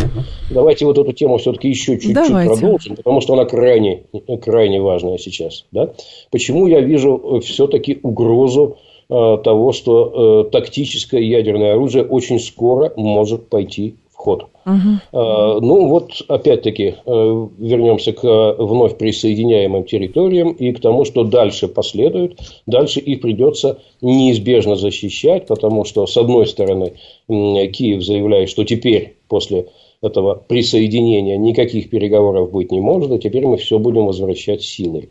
[0.49, 4.03] давайте вот эту тему все-таки еще чуть-чуть продолжим, потому что она крайне,
[4.43, 5.65] крайне важная сейчас.
[5.71, 5.91] Да?
[6.31, 8.77] Почему я вижу все-таки угрозу
[9.09, 13.95] э, того, что э, тактическое ядерное оружие очень скоро может пойти
[14.27, 14.47] ход.
[14.65, 15.61] Угу.
[15.61, 22.37] Ну, вот опять-таки э, вернемся к вновь присоединяемым территориям и к тому, что дальше последует.
[22.65, 26.93] Дальше их придется неизбежно защищать, потому что, с одной стороны,
[27.29, 29.67] Киев заявляет, что теперь, после
[30.01, 35.09] этого присоединения, никаких переговоров быть не может, а теперь мы все будем возвращать силой.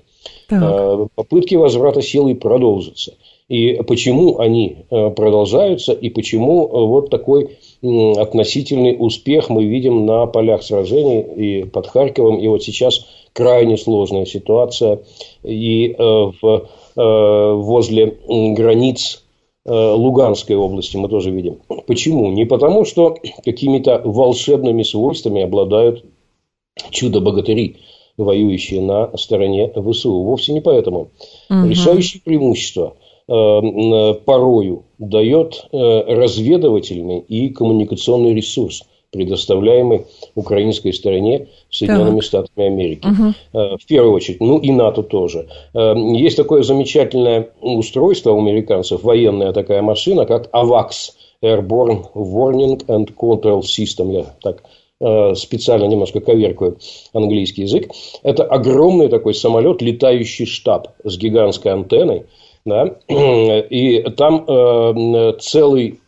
[0.50, 0.62] Так.
[0.62, 3.14] Э, попытки возврата силой продолжатся.
[3.48, 11.20] И почему они продолжаются, и почему вот такой относительный успех мы видим на полях сражений
[11.20, 12.38] и под Харьковом.
[12.38, 15.00] И вот сейчас крайне сложная ситуация
[15.42, 19.24] и э, в, э, возле границ
[19.64, 21.58] э, Луганской области мы тоже видим.
[21.86, 22.30] Почему?
[22.30, 26.04] Не потому, что какими-то волшебными свойствами обладают
[26.90, 27.76] чудо-богатыри,
[28.16, 30.22] воюющие на стороне ВСУ.
[30.22, 31.08] Вовсе не поэтому.
[31.50, 31.68] Угу.
[31.68, 32.96] Решающее преимущество–
[33.28, 42.24] порою дает э, разведывательный и коммуникационный ресурс, предоставляемый украинской стороне Соединенными так.
[42.24, 43.06] Штатами Америки.
[43.06, 43.76] Угу.
[43.78, 45.48] В первую очередь, ну и НАТО тоже.
[45.74, 50.90] Есть такое замечательное устройство у американцев, военная такая машина, как AVAX,
[51.42, 54.62] Airborne Warning and Control System, я так
[55.36, 56.78] специально немножко коверкаю
[57.12, 57.90] английский язык.
[58.22, 62.24] Это огромный такой самолет, летающий штаб с гигантской антенной,
[62.66, 66.00] да, и там э, целый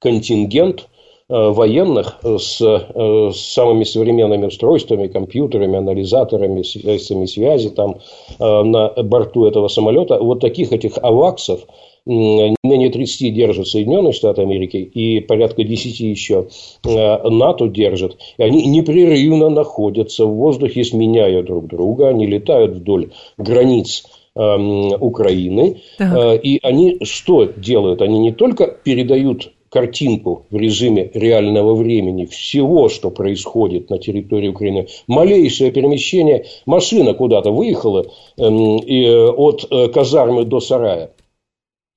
[0.00, 0.88] контингент
[1.28, 8.00] военных с, с самыми современными устройствами, компьютерами, анализаторами, средствами связи там
[8.40, 10.18] на борту этого самолета.
[10.18, 11.60] Вот таких этих аваксов
[12.06, 16.48] не менее 30 держат Соединенные Штаты Америки и порядка 10 еще
[16.84, 18.16] НАТО держат.
[18.38, 22.08] И они непрерывно находятся в воздухе, сменяя друг друга.
[22.08, 25.80] Они летают вдоль границ Украины.
[25.98, 26.16] Так.
[26.16, 28.00] Э, и они что делают?
[28.02, 34.88] Они не только передают картинку в режиме реального времени всего, что происходит на территории Украины.
[35.06, 41.12] Малейшее перемещение, машина куда-то выехала эм, э, от э, казармы до сарая.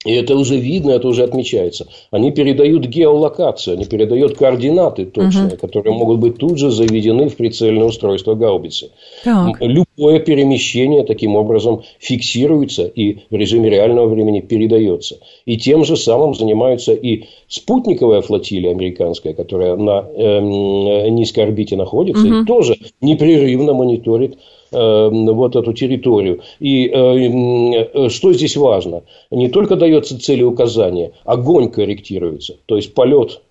[0.06, 1.88] И это уже видно, это уже отмечается.
[2.12, 5.58] Они передают геолокацию, они передают координаты точные, угу.
[5.58, 8.92] которые могут быть тут же заведены в прицельное устройство гаубицы.
[9.24, 9.62] Так.
[9.62, 15.20] Любое перемещение таким образом фиксируется и в режиме реального времени передается.
[15.46, 22.26] И тем же самым занимаются и спутниковая флотилия американская, которая на э, низкой орбите находится,
[22.26, 22.42] угу.
[22.42, 24.38] и тоже непрерывно мониторит
[24.74, 26.42] вот эту территорию.
[26.60, 29.04] И э, что здесь важно?
[29.32, 32.58] Не только дается целеуказание, огонь корректируется.
[32.66, 33.42] То есть полет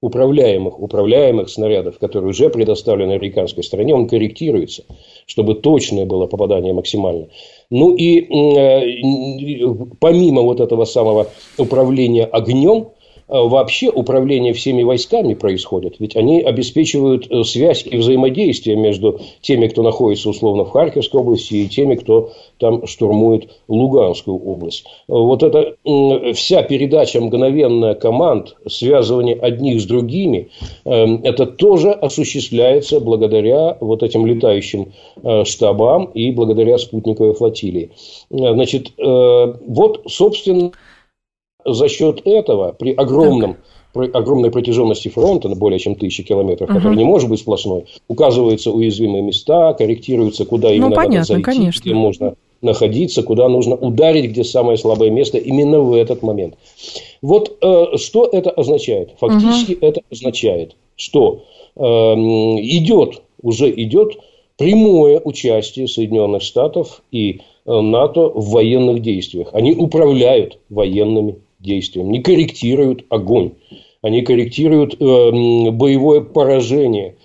[0.00, 4.84] управляемых, управляемых снарядов, которые уже предоставлены американской стороне, он корректируется,
[5.26, 7.28] чтобы точное было попадание максимально.
[7.70, 9.02] Ну и э,
[10.00, 11.26] помимо вот этого самого
[11.58, 12.97] управления огнем, Э,
[13.28, 15.96] вообще управление всеми войсками происходит.
[15.98, 21.54] Ведь они обеспечивают э, связь и взаимодействие между теми, кто находится условно в Харьковской области,
[21.54, 24.84] и теми, кто там штурмует Луганскую область.
[25.08, 25.74] Э, вот эта
[26.34, 30.48] вся передача мгновенная команд, связывание одних с другими,
[30.84, 34.92] это тоже осуществляется благодаря вот этим летающим
[35.44, 37.90] штабам и благодаря спутниковой флотилии.
[38.30, 40.72] Значит, вот, собственно,
[41.72, 43.56] за счет этого при огромном
[43.92, 46.74] при огромной протяженности фронта, на более чем тысячи километров, uh-huh.
[46.74, 51.42] который не может быть сплошной, указываются уязвимые места, корректируется, куда именно ну, понятно, надо зайти,
[51.42, 51.80] конечно.
[51.80, 56.56] где можно находиться, куда нужно ударить, где самое слабое место именно в этот момент.
[57.22, 59.14] Вот э, что это означает?
[59.18, 59.88] Фактически uh-huh.
[59.88, 61.44] это означает, что
[61.76, 64.18] э, идет, уже идет
[64.56, 69.48] прямое участие Соединенных Штатов и э, НАТО в военных действиях.
[69.52, 73.54] Они управляют военными действиям, не корректируют огонь,
[74.02, 77.16] они корректируют э, боевое поражение.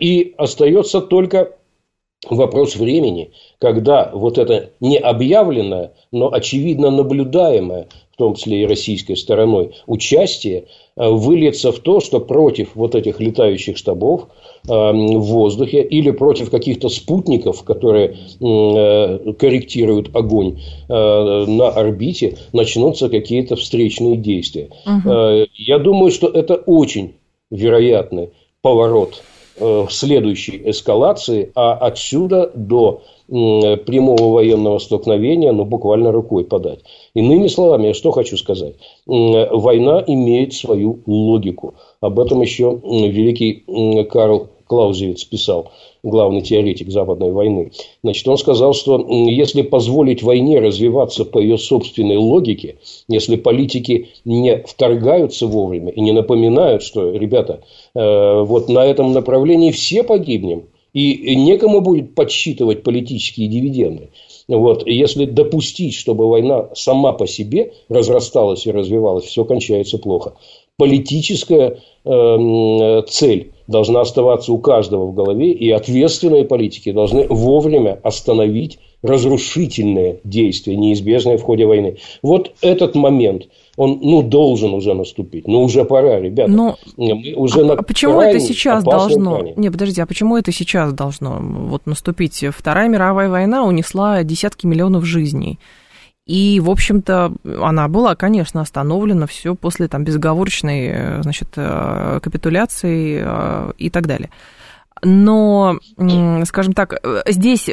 [0.00, 1.56] И остается только
[2.28, 9.72] вопрос времени, когда вот это необъявленное, но очевидно наблюдаемое, в том числе и российской стороной,
[9.86, 14.28] участие э, выльется в то, что против вот этих летающих штабов
[14.68, 23.56] э, в воздухе или против каких-то спутников, которые э, корректируют огонь на орбите, начнутся какие-то
[23.56, 24.68] встречные действия.
[24.86, 25.46] Угу.
[25.54, 27.14] Я думаю, что это очень
[27.50, 29.22] вероятный поворот
[29.90, 36.80] следующей эскалации, а отсюда до прямого военного столкновения, ну, буквально рукой подать.
[37.14, 38.74] Иными словами, я что хочу сказать.
[39.06, 41.74] Война имеет свою логику.
[42.00, 43.64] Об этом еще великий
[44.04, 45.70] Карл Клаузевиц писал,
[46.02, 47.72] главный теоретик Западной войны.
[48.02, 54.64] Значит, он сказал, что если позволить войне развиваться по ее собственной логике, если политики не
[54.66, 57.64] вторгаются вовремя и не напоминают, что, ребята,
[57.94, 64.10] э, вот на этом направлении все погибнем, и некому будет подсчитывать политические дивиденды.
[64.48, 64.86] Вот.
[64.86, 70.34] Если допустить, чтобы война сама по себе разрасталась и развивалась, все кончается плохо.
[70.76, 78.78] Политическая э, цель должна оставаться у каждого в голове, и ответственные политики должны вовремя остановить
[79.02, 81.96] разрушительные действия, неизбежные в ходе войны.
[82.22, 85.48] Вот этот момент– он ну, должен уже наступить.
[85.48, 86.50] Ну, уже пора, ребята.
[86.50, 86.76] Но...
[86.96, 89.40] Мы уже а, на а почему это сейчас должно?
[89.56, 92.44] Не, подожди, а почему это сейчас должно вот наступить?
[92.50, 95.58] Вторая мировая война унесла десятки миллионов жизней.
[96.26, 103.22] И, в общем-то, она была, конечно, остановлена все после там, безоговорочной э, значит, э, капитуляции
[103.24, 104.30] э, и так далее.
[105.04, 105.78] Но,
[106.44, 107.68] скажем так, здесь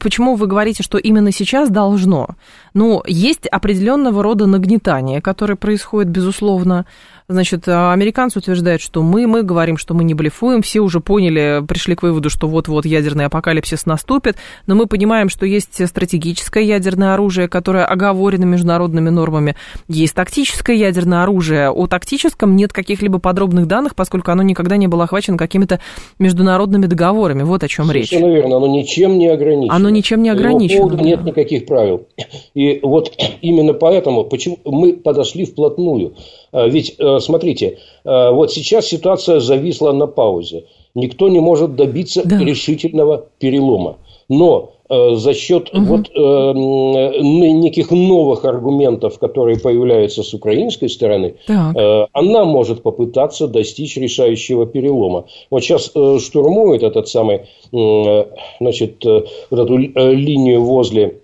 [0.00, 2.36] почему вы говорите, что именно сейчас должно?
[2.74, 6.84] Ну, есть определенного рода нагнетание, которое происходит, безусловно.
[7.30, 11.94] Значит, американцы утверждают, что мы, мы говорим, что мы не блефуем, все уже поняли, пришли
[11.94, 14.36] к выводу, что вот-вот ядерный апокалипсис наступит,
[14.66, 19.56] но мы понимаем, что есть стратегическое ядерное оружие, которое оговорено международными нормами,
[19.88, 21.68] есть тактическое ядерное оружие.
[21.68, 25.80] О тактическом нет каких-либо подробных данных, поскольку оно никогда не было охвачено какими-то
[26.18, 27.42] международными договорами.
[27.42, 28.08] Вот о чем речь.
[28.08, 29.76] Совершенно верно, оно ничем не ограничено.
[29.76, 30.88] Оно ничем не ограничено.
[30.88, 32.06] По нет никаких правил.
[32.54, 33.12] И вот
[33.42, 36.14] именно поэтому почему мы подошли вплотную.
[36.52, 40.64] А ведь э, смотрите, вот сейчас ситуация зависла на паузе.
[40.94, 42.38] Никто не может добиться да.
[42.38, 43.96] решительного перелома.
[44.28, 45.84] Но Э, за счет угу.
[45.84, 53.98] вот, э, неких новых аргументов, которые появляются с украинской стороны, э, она может попытаться достичь
[53.98, 55.26] решающего перелома.
[55.50, 58.24] Вот сейчас э, штурмует этот самый, э,
[58.60, 61.20] значит, э, вот эту э, линию возле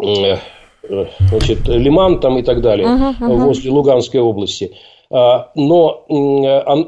[0.00, 0.36] э,
[0.82, 3.46] значит, Лиман там и так далее, угу, угу.
[3.46, 4.72] возле Луганской области.
[5.12, 6.04] А, но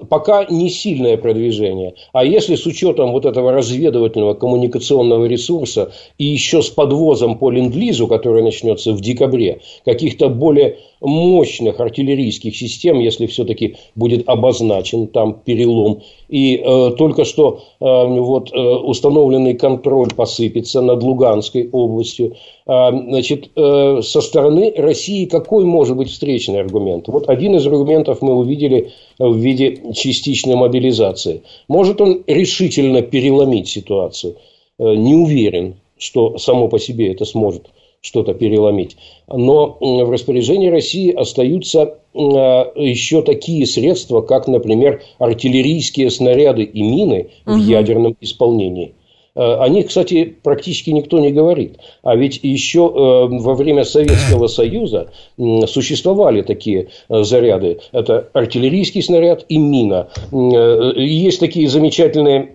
[0.08, 1.94] пока не сильное продвижение.
[2.12, 8.06] А если с учетом вот этого разведывательного коммуникационного ресурса и еще с подвозом по ленд-лизу,
[8.06, 16.02] который начнется в декабре, каких-то более мощных артиллерийских систем, если все-таки будет обозначен там перелом.
[16.28, 22.36] И э, только что э, вот, э, установленный контроль посыпется над Луганской областью.
[22.66, 27.08] Э, значит, э, со стороны России какой может быть встречный аргумент?
[27.08, 31.42] Вот один из аргументов мы увидели в виде частичной мобилизации.
[31.68, 34.36] Может он решительно переломить ситуацию?
[34.78, 37.66] Э, не уверен, что само по себе это сможет
[38.00, 38.96] что-то переломить.
[39.28, 47.30] Но в распоряжении России остаются э, еще такие средства, как, например, артиллерийские снаряды и мины
[47.46, 47.54] угу.
[47.54, 48.94] в ядерном исполнении.
[49.34, 51.78] Э, о них, кстати, практически никто не говорит.
[52.02, 55.08] А ведь еще э, во время Советского Союза
[55.66, 57.78] существовали такие заряды.
[57.92, 60.08] Это артиллерийский снаряд и мина.
[60.30, 62.52] Есть такие замечательные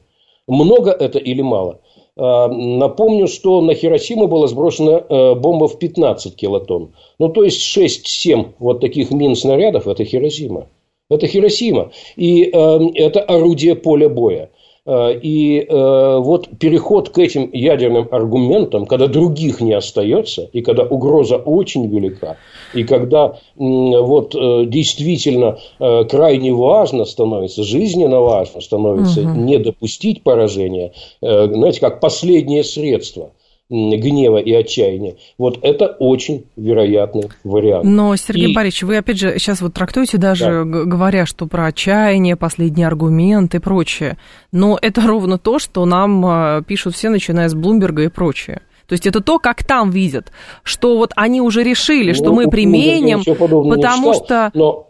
[0.46, 1.80] Много это или мало?
[2.18, 6.94] А, напомню, что на Хиросиму была сброшена э, бомба в 15 килотонн.
[7.18, 10.68] Ну, то есть 6-7 вот таких мин-снарядов– это Хиросима.
[11.10, 11.92] Это Хиросима.
[12.16, 14.50] И э, это орудие поля боя.
[14.86, 20.84] Э, и э, вот переход к этим ядерным аргументам, когда других не остается, и когда
[20.84, 22.36] угроза очень велика,
[22.72, 29.30] и когда вот э, действительно крайне важно становится, жизненно важно становится угу.
[29.30, 33.30] не допустить поражения, знаете, как последнее средство–
[33.68, 35.16] гнева и отчаяния.
[35.38, 37.84] Вот это очень вероятный вариант.
[37.84, 38.54] Но, Сергей и...
[38.54, 40.84] Борисович, вы опять же сейчас вот трактуете даже, да.
[40.84, 44.16] говоря, что про отчаяние, последний аргумент и прочее.
[44.52, 48.62] Но это ровно то, что нам а, пишут все, начиная с Блумберга и прочее.
[48.86, 50.30] То есть это то, как там видят,
[50.62, 54.52] что вот они уже решили, что ну, мы применим, потому что...
[54.54, 54.85] Но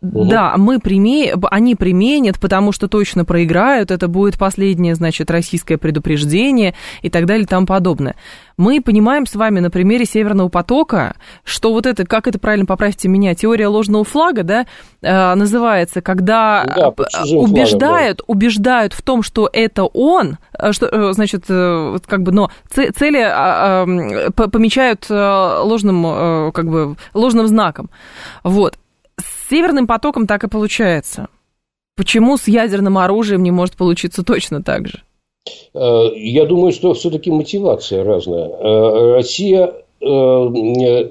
[0.00, 1.34] да, мы приме...
[1.50, 7.44] они применят, потому что точно проиграют, это будет последнее, значит, российское предупреждение и так далее
[7.44, 8.16] и тому подобное.
[8.56, 13.08] Мы понимаем с вами на примере Северного потока, что вот это, как это правильно поправьте
[13.08, 14.66] меня, теория ложного флага, да,
[15.02, 16.88] э, называется, когда да,
[17.34, 18.24] убеждают, флагом, да.
[18.26, 23.84] убеждают в том, что это он, э, что, э, значит, как бы, но цели а,
[23.84, 27.90] а, помечают ложным, как бы, ложным знаком.
[28.44, 28.76] Вот.
[29.52, 31.28] Северным потоком так и получается.
[31.94, 35.02] Почему с ядерным оружием не может получиться точно так же?
[35.74, 38.48] Э, я думаю, что все-таки мотивация разная.
[38.48, 41.08] Э, Россия э,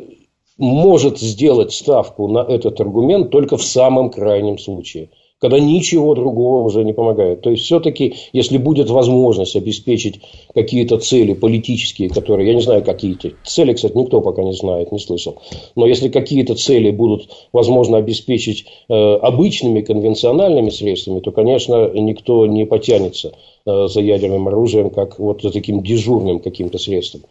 [0.57, 5.11] может сделать ставку на этот аргумент только в самом крайнем случае–
[5.41, 7.41] когда ничего другого уже не помогает.
[7.41, 10.21] То есть, все-таки, если будет возможность обеспечить
[10.53, 14.99] какие-то цели политические, которые, я не знаю, какие-то цели, кстати, никто пока не знает, не
[14.99, 15.41] слышал,
[15.75, 22.65] но если какие-то цели будут возможно обеспечить э, обычными конвенциональными средствами, то, конечно, никто не
[22.65, 23.33] потянется
[23.65, 27.21] э, за ядерным оружием, как вот за таким дежурным каким-то средством.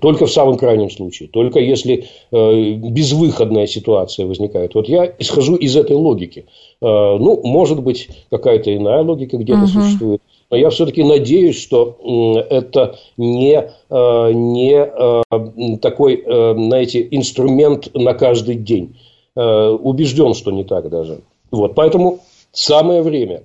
[0.00, 1.28] Только в самом крайнем случае.
[1.28, 4.74] Только если э, безвыходная ситуация возникает.
[4.74, 6.46] Вот я исхожу из этой логики.
[6.82, 6.86] Э,
[7.18, 9.68] ну, может быть, какая-то иная логика где-то угу.
[9.68, 10.20] существует.
[10.50, 11.96] Но я все-таки надеюсь, что
[12.50, 18.96] это не, э, не э, такой, э, знаете, инструмент на каждый день.
[19.36, 21.20] Убежден, что не так даже.
[21.52, 22.18] Вот, поэтому
[22.50, 23.44] самое время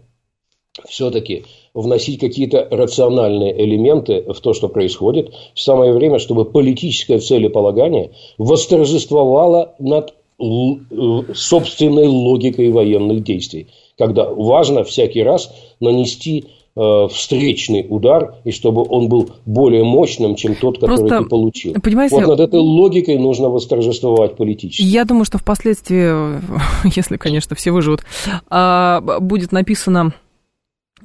[0.89, 1.45] все-таки
[1.75, 5.31] вносить какие-то рациональные элементы в то, что происходит.
[5.53, 13.67] Самое время, чтобы политическое целеполагание восторжествовало над собственной логикой военных действий.
[13.97, 16.45] Когда важно всякий раз нанести
[16.77, 21.73] Э, встречный удар, и чтобы он был более мощным, чем тот, который Просто, ты получил.
[21.81, 24.81] Понимаете, вот над этой логикой нужно восторжествовать политически.
[24.81, 26.37] Я думаю, что впоследствии,
[26.93, 28.01] если, конечно, все выживут,
[28.49, 30.13] а, будет написано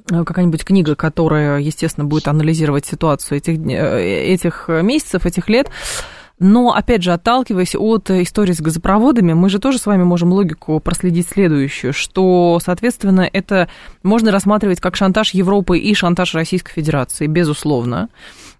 [0.07, 5.69] какая-нибудь книга, которая, естественно, будет анализировать ситуацию этих, э, этих месяцев, этих лет,
[6.43, 10.79] но, опять же, отталкиваясь от истории с газопроводами, мы же тоже с вами можем логику
[10.79, 13.69] проследить следующую, что, соответственно, это
[14.01, 18.09] можно рассматривать как шантаж Европы и шантаж Российской Федерации, безусловно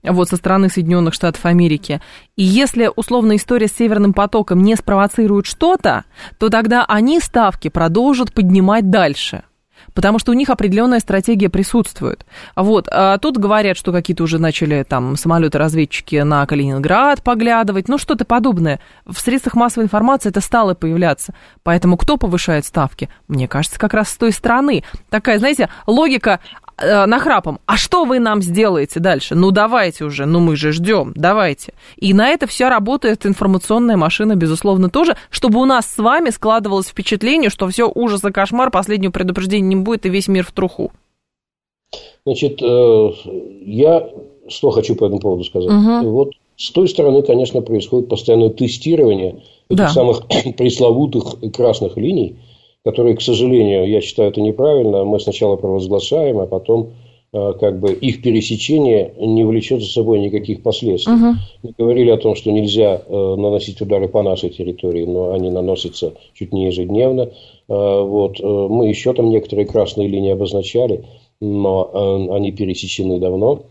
[0.04, 2.02] вот со стороны Соединенных Штатов Америки.
[2.36, 6.06] И если условно история с Северным потоком не спровоцирует что-то,
[6.38, 9.42] то тогда они ставки продолжат поднимать дальше
[9.94, 12.26] потому что у них определенная стратегия присутствует.
[12.56, 18.26] Вот, а тут говорят, что какие-то уже начали там самолеты-разведчики на Калининград поглядывать, ну что-то
[18.26, 18.80] подобное.
[19.06, 21.34] В средствах массовой информации это стало появляться.
[21.64, 23.10] Поэтому кто повышает ставки?
[23.28, 24.84] Мне кажется, как раз с той стороны.
[25.10, 26.40] Такая, знаете, логика
[26.78, 27.60] нахрапом.
[27.66, 29.36] А что вы нам сделаете дальше?
[29.36, 31.74] Ну давайте уже, ну мы же ждем, давайте.
[31.98, 36.88] И на это все работает информационная машина, безусловно, тоже, чтобы у нас с вами складывалось
[36.88, 40.92] впечатление, что все ужас и кошмар, последнего предупреждения не будет и весь мир в труху.
[42.26, 43.10] Значит, э,
[43.62, 44.08] я
[44.52, 45.70] что хочу по этому поводу сказать.
[45.70, 46.10] Угу.
[46.10, 49.90] Вот с той стороны, конечно, происходит постоянное тестирование этих да.
[49.90, 50.24] самых
[50.58, 52.38] пресловутых красных линий,
[52.84, 55.04] которые, к сожалению, я считаю это неправильно.
[55.04, 56.94] Мы сначала провозглашаем, а потом
[57.32, 61.14] э, как бы их пересечение не влечет за собой никаких последствий.
[61.14, 61.36] Угу.
[61.64, 66.14] Мы говорили о том, что нельзя э, наносить удары по нашей территории, но они наносятся
[66.34, 67.30] чуть не ежедневно.
[67.70, 68.40] Э, вот.
[68.40, 71.06] Мы еще там некоторые красные линии обозначали,
[71.40, 73.64] но они пересечены давно.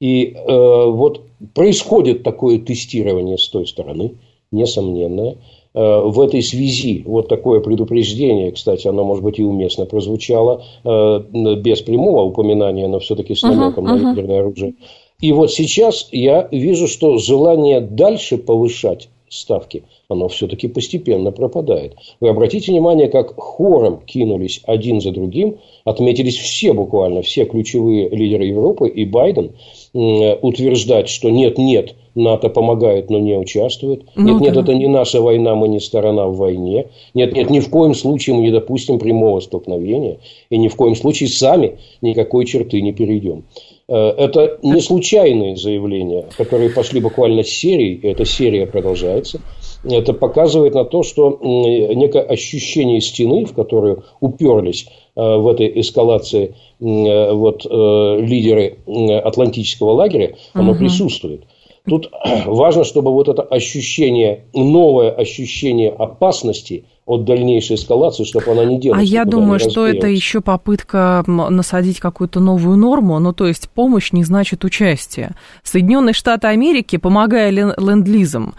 [0.00, 1.22] И вот
[1.54, 4.12] происходит такое тестирование с той стороны,
[4.52, 5.38] несомненное.
[5.78, 11.20] Э, в этой связи вот такое предупреждение, кстати, оно, может быть, и уместно прозвучало, э,
[11.56, 14.02] без прямого упоминания, но все-таки с намеком uh-huh, uh-huh.
[14.02, 14.74] на ядерное оружие.
[15.20, 21.96] И вот сейчас я вижу, что желание дальше повышать ставки, оно все-таки постепенно пропадает.
[22.20, 28.46] Вы обратите внимание, как хором кинулись один за другим, отметились все буквально, все ключевые лидеры
[28.46, 29.52] Европы и Байден,
[29.92, 34.04] утверждать, что нет-нет, НАТО помогает, но не участвует.
[34.16, 36.86] Ну, нет, нет, это не наша война, мы не сторона в войне.
[37.14, 40.18] Нет, нет, ни в коем случае мы не допустим прямого столкновения.
[40.50, 43.44] И ни в коем случае сами никакой черты не перейдем.
[43.88, 49.40] Э, это не случайные заявления, которые пошли буквально с серии, и эта серия продолжается.
[49.84, 56.54] Это показывает на то, что некое ощущение стены, в которую уперлись э, в этой эскалации
[56.80, 58.78] э, вот, лидеры
[59.24, 60.80] Атлантического лагеря, оно угу.
[60.80, 61.44] присутствует.
[61.88, 62.10] Тут
[62.46, 69.08] важно, чтобы вот это ощущение, новое ощущение опасности– от дальнейшей эскалации, чтобы она не делалась.
[69.08, 74.12] А я думаю, что это еще попытка насадить какую-то новую норму, ну то есть помощь
[74.12, 75.30] не значит участие.
[75.62, 78.54] Соединенные Штаты Америки, помогая ленд-лизам,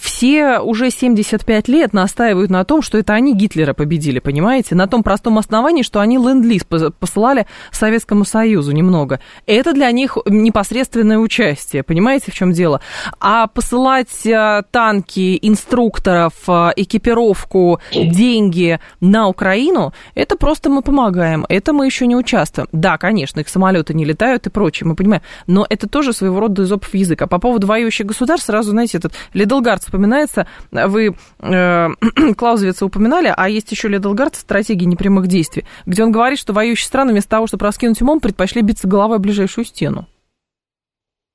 [0.00, 4.74] все уже 75 лет настаивают на том, что это они Гитлера победили, понимаете?
[4.74, 6.64] На том простом основании, что они ленд-лиз
[6.98, 9.20] посылали Советскому Союзу немного.
[9.44, 12.80] Это для них непосредственное участие, понимаете, в чем дело?
[13.20, 21.72] А посылать э, танки, инструкторов, э, экипировку деньги на Украину, это просто мы помогаем, это
[21.72, 22.68] мы еще не участвуем.
[22.72, 26.62] Да, конечно, их самолеты не летают и прочее, мы понимаем, но это тоже своего рода
[26.62, 27.26] изопов языка.
[27.26, 31.88] По поводу воюющих государств, сразу, знаете, этот Леделгард вспоминается, вы э,
[32.36, 37.12] Клаузевица упоминали, а есть еще Леделгард стратегии непрямых действий, где он говорит, что воюющие страны
[37.12, 40.06] вместо того, чтобы раскинуть умом, предпочли биться головой в ближайшую стену.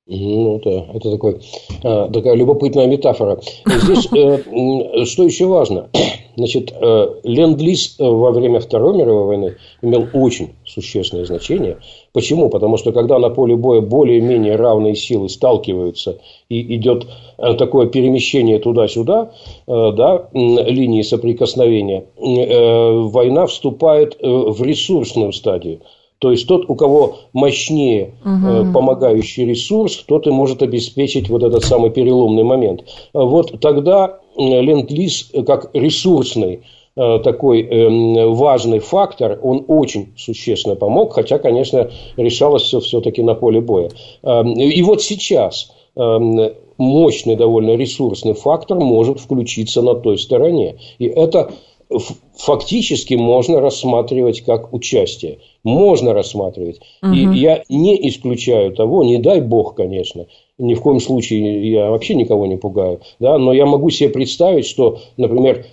[0.08, 1.40] Ну, это, это такой,
[1.82, 3.40] а, такая любопытная метафора.
[3.66, 5.88] Здесь э, что еще важно?
[6.36, 11.78] Значит, э, ленд-лиз во время Второй мировой войны имел очень существенное значение.
[12.12, 12.50] Почему?
[12.50, 18.60] Потому что когда на поле боя более-менее равные силы сталкиваются и идет э, такое перемещение
[18.60, 19.32] туда-сюда,
[19.66, 25.80] э, да, линии соприкосновения, э, война вступает э, в ресурсную стадию.
[26.18, 28.72] То есть тот, у кого мощнее угу.
[28.72, 32.84] помогающий ресурс, тот и может обеспечить вот этот самый переломный момент.
[33.12, 36.62] Вот тогда ленд-лиз как ресурсный
[36.98, 43.34] Э, такой эм, важный фактор, он очень существенно помог, хотя, конечно, решалось все все-таки на
[43.34, 43.90] поле боя.
[44.22, 50.76] Эм, и вот сейчас эм, мощный довольно ресурсный фактор может включиться на той стороне.
[50.98, 51.50] И это
[52.36, 55.38] фактически можно рассматривать как участие.
[55.66, 56.80] Можно рассматривать.
[57.02, 57.12] Угу.
[57.12, 60.26] И я не исключаю того, не дай бог, конечно,
[60.58, 64.66] ни в коем случае я вообще никого не пугаю, да, но я могу себе представить,
[64.66, 65.66] что, например,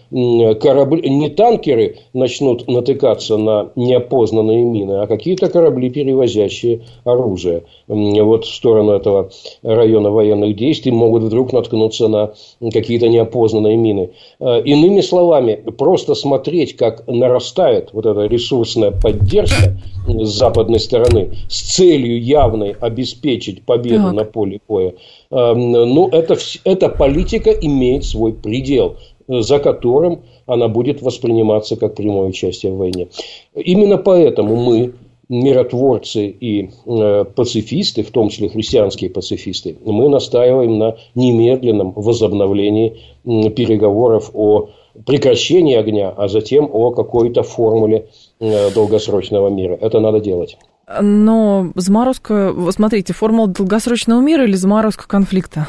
[0.59, 7.63] корабли, не танкеры начнут натыкаться на неопознанные мины, а какие-то корабли, перевозящие оружие.
[7.87, 9.29] Вот в сторону этого
[9.61, 12.33] района военных действий могут вдруг наткнуться на
[12.71, 14.11] какие-то неопознанные мины.
[14.39, 19.77] Э, иными словами, просто смотреть, как нарастает вот эта ресурсная поддержка
[20.07, 24.13] с западной стороны с целью явной обеспечить победу так.
[24.13, 28.97] на поле боя, эм, ну, это, эта политика имеет свой предел,
[29.27, 33.07] за которым она будет восприниматься как прямое участие в войне.
[33.55, 34.93] Именно поэтому мы,
[35.29, 44.31] миротворцы и э, пацифисты, в том числе христианские пацифисты, мы настаиваем на немедленном возобновлении переговоров
[44.33, 44.69] о
[45.05, 48.09] прекращении огня, а затем о какой-то формуле
[48.39, 49.77] э, долгосрочного мира.
[49.81, 50.57] Это надо делать.
[51.01, 55.67] Но заморозка, смотрите, формула долгосрочного мира или заморозка конфликта?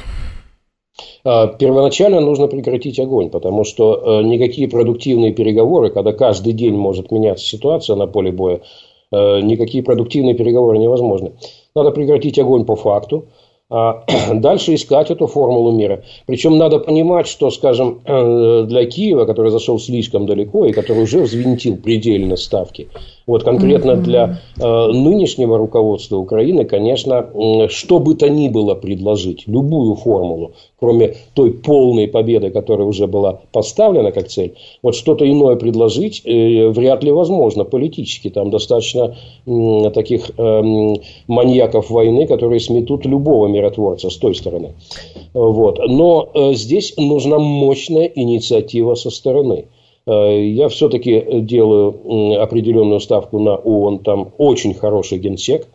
[1.24, 7.10] А, первоначально нужно прекратить огонь, потому что э, никакие продуктивные переговоры, когда каждый день может
[7.10, 8.60] меняться ситуация на поле боя,
[9.10, 11.32] э, никакие продуктивные переговоры невозможны.
[11.74, 13.26] Надо прекратить огонь по факту,
[13.70, 14.04] а
[14.34, 16.04] дальше искать эту формулу мира.
[16.26, 21.22] Причем надо понимать, что, скажем, э, для Киева, который зашел слишком далеко и который уже
[21.22, 22.88] взвинтил предельно ставки,
[23.26, 27.28] вот конкретно для э, нынешнего руководства Украины, конечно,
[27.68, 33.40] что бы то ни было предложить, любую формулу, кроме той полной победы, которая уже была
[33.52, 38.28] поставлена как цель, вот что-то иное предложить э, вряд ли возможно политически.
[38.28, 39.16] Там достаточно
[39.46, 40.62] э, таких э,
[41.26, 44.74] маньяков войны, которые сметут любого миротворца с той стороны.
[45.32, 45.78] Вот.
[45.78, 49.66] Но э, здесь нужна мощная инициатива со стороны.
[50.06, 54.00] Э, я все-таки делаю определенную ставку на ООН.
[54.00, 55.66] Там очень хороший генсек,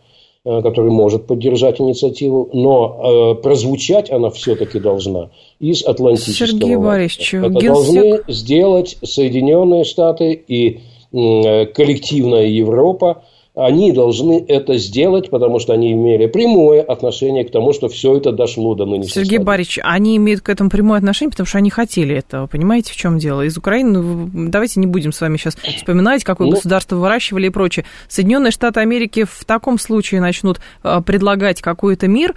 [0.44, 6.60] э, который может поддержать инициативу, но э, прозвучать она все-таки должна из Атлантического.
[6.60, 7.66] Сергей Борисович, Это генсек...
[7.66, 10.80] должны сделать Соединенные Штаты и
[11.12, 13.24] коллективная Европа
[13.54, 18.30] они должны это сделать, потому что они имели прямое отношение к тому, что все это
[18.32, 19.24] дошло до нынешнего.
[19.24, 19.38] Сергей.
[19.38, 22.46] Борисович, они имеют к этому прямое отношение, потому что они хотели этого.
[22.46, 23.42] Понимаете, в чем дело?
[23.42, 27.50] Из Украины, ну, давайте не будем с вами сейчас вспоминать, какое ну, государство выращивали и
[27.50, 27.84] прочее.
[28.08, 32.34] Соединенные Штаты Америки в таком случае начнут э, предлагать какой-то мир,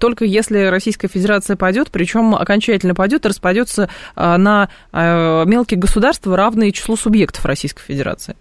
[0.00, 6.36] только если Российская Федерация пойдет, причем окончательно пойдет и распадется э, на э, мелкие государства,
[6.36, 8.34] равные числу субъектов Российской Федерации.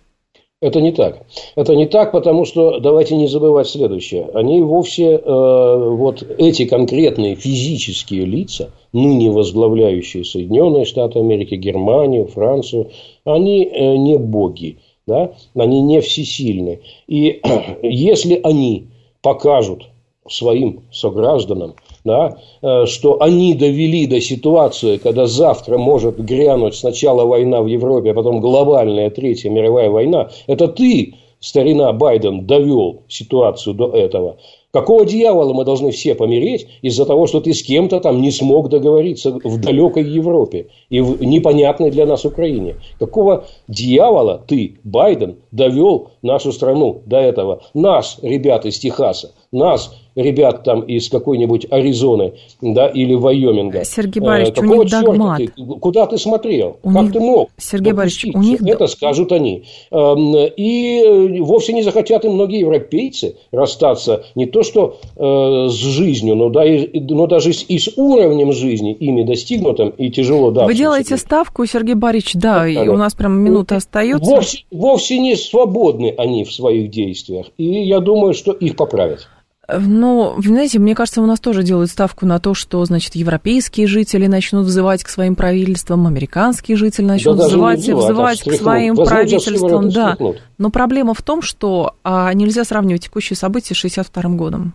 [0.63, 1.25] Это не так.
[1.55, 4.29] Это не так, потому что давайте не забывать следующее.
[4.33, 12.91] Они вовсе, э, вот эти конкретные физические лица, ныне возглавляющие Соединенные Штаты Америки, Германию, Францию,
[13.25, 15.33] они э, не боги, да?
[15.53, 16.79] они не всесильны.
[17.07, 17.41] И
[17.83, 18.87] если они
[19.21, 19.89] покажут
[20.29, 27.61] своим согражданам, да, э, что они довели до ситуации, когда завтра может грянуть сначала война
[27.61, 33.89] в Европе, а потом глобальная Третья мировая война, это ты, старина Байден, довел ситуацию до
[33.91, 34.37] этого.
[34.73, 38.69] Какого дьявола мы должны все помереть из-за того, что ты с кем-то там не смог
[38.69, 42.77] договориться в далекой Европе и в непонятной для нас Украине?
[42.97, 47.61] Какого дьявола ты, Байден, довел нашу страну до этого?
[47.75, 53.83] Нас, ребят из Техаса, нас, ребят там из какой-нибудь Аризоны, да, или Вайоминга.
[53.83, 55.37] Сергей Борисович, Какого у них догмат.
[55.37, 55.47] Ты,
[55.79, 56.77] куда ты смотрел?
[56.83, 57.13] У как них...
[57.13, 57.49] ты мог?
[57.57, 58.61] Сергей Борисович, у них...
[58.61, 59.63] Это скажут они.
[59.91, 65.73] Эм, и э, вовсе не захотят и многие европейцы расстаться не то что э, с
[65.73, 70.65] жизнью, но, да, и, но даже и с уровнем жизни ими достигнутым и тяжело да.
[70.65, 74.29] Вы делаете ставку, Сергей Борисович, да, и у нас прям минута остается.
[74.29, 77.47] Вовсе, вовсе не свободны они в своих действиях.
[77.57, 79.27] И я думаю, что их поправят.
[79.69, 84.27] Ну, знаете, мне кажется, у нас тоже делают ставку на то, что, значит, европейские жители
[84.27, 89.89] начнут взывать к своим правительствам, американские жители начнут да взывать, взывать, взывать к своим правительствам.
[89.89, 90.17] Да.
[90.57, 94.73] Но проблема в том, что а, нельзя сравнивать текущие события с 1962 годом.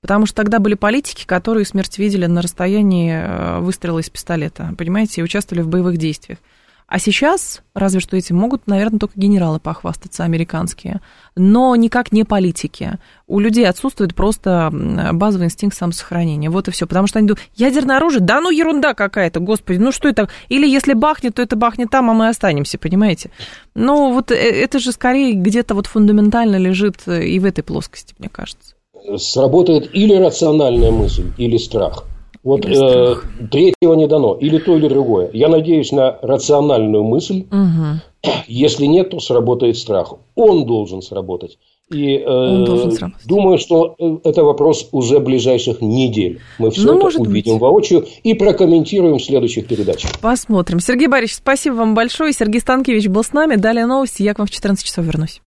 [0.00, 5.20] Потому что тогда были политики, которые смерть видели на расстоянии э, выстрела из пистолета, понимаете,
[5.20, 6.38] и участвовали в боевых действиях.
[6.92, 11.00] А сейчас, разве что этим могут, наверное, только генералы похвастаться американские,
[11.34, 12.98] но никак не политики.
[13.26, 14.68] У людей отсутствует просто
[15.14, 16.50] базовый инстинкт самосохранения.
[16.50, 16.86] Вот и все.
[16.86, 20.28] Потому что они думают, ядерное оружие, да ну ерунда какая-то, господи, ну что это?
[20.50, 23.30] Или если бахнет, то это бахнет там, а мы останемся, понимаете?
[23.74, 28.14] Но вот э, это же скорее где-то вот фундаментально лежит э, и в этой плоскости,
[28.18, 28.74] мне кажется.
[29.16, 32.04] Сработает или рациональная мысль, или страх.
[32.42, 33.14] Вот э,
[33.50, 34.34] третьего не дано.
[34.34, 35.30] Или то, или другое.
[35.32, 37.46] Я надеюсь на рациональную мысль.
[37.50, 38.32] Угу.
[38.48, 40.14] Если нет, то сработает страх.
[40.34, 41.58] Он должен сработать.
[41.90, 42.88] И э,
[43.26, 46.40] думаю, что э, это вопрос уже ближайших недель.
[46.58, 47.62] Мы все ну, это увидим быть.
[47.62, 50.10] воочию и прокомментируем в следующих передачах.
[50.20, 50.80] Посмотрим.
[50.80, 52.32] Сергей Борисович, спасибо вам большое.
[52.32, 53.56] Сергей Станкевич был с нами.
[53.56, 54.22] Далее новости.
[54.22, 55.40] Я к вам в 14 часов вернусь.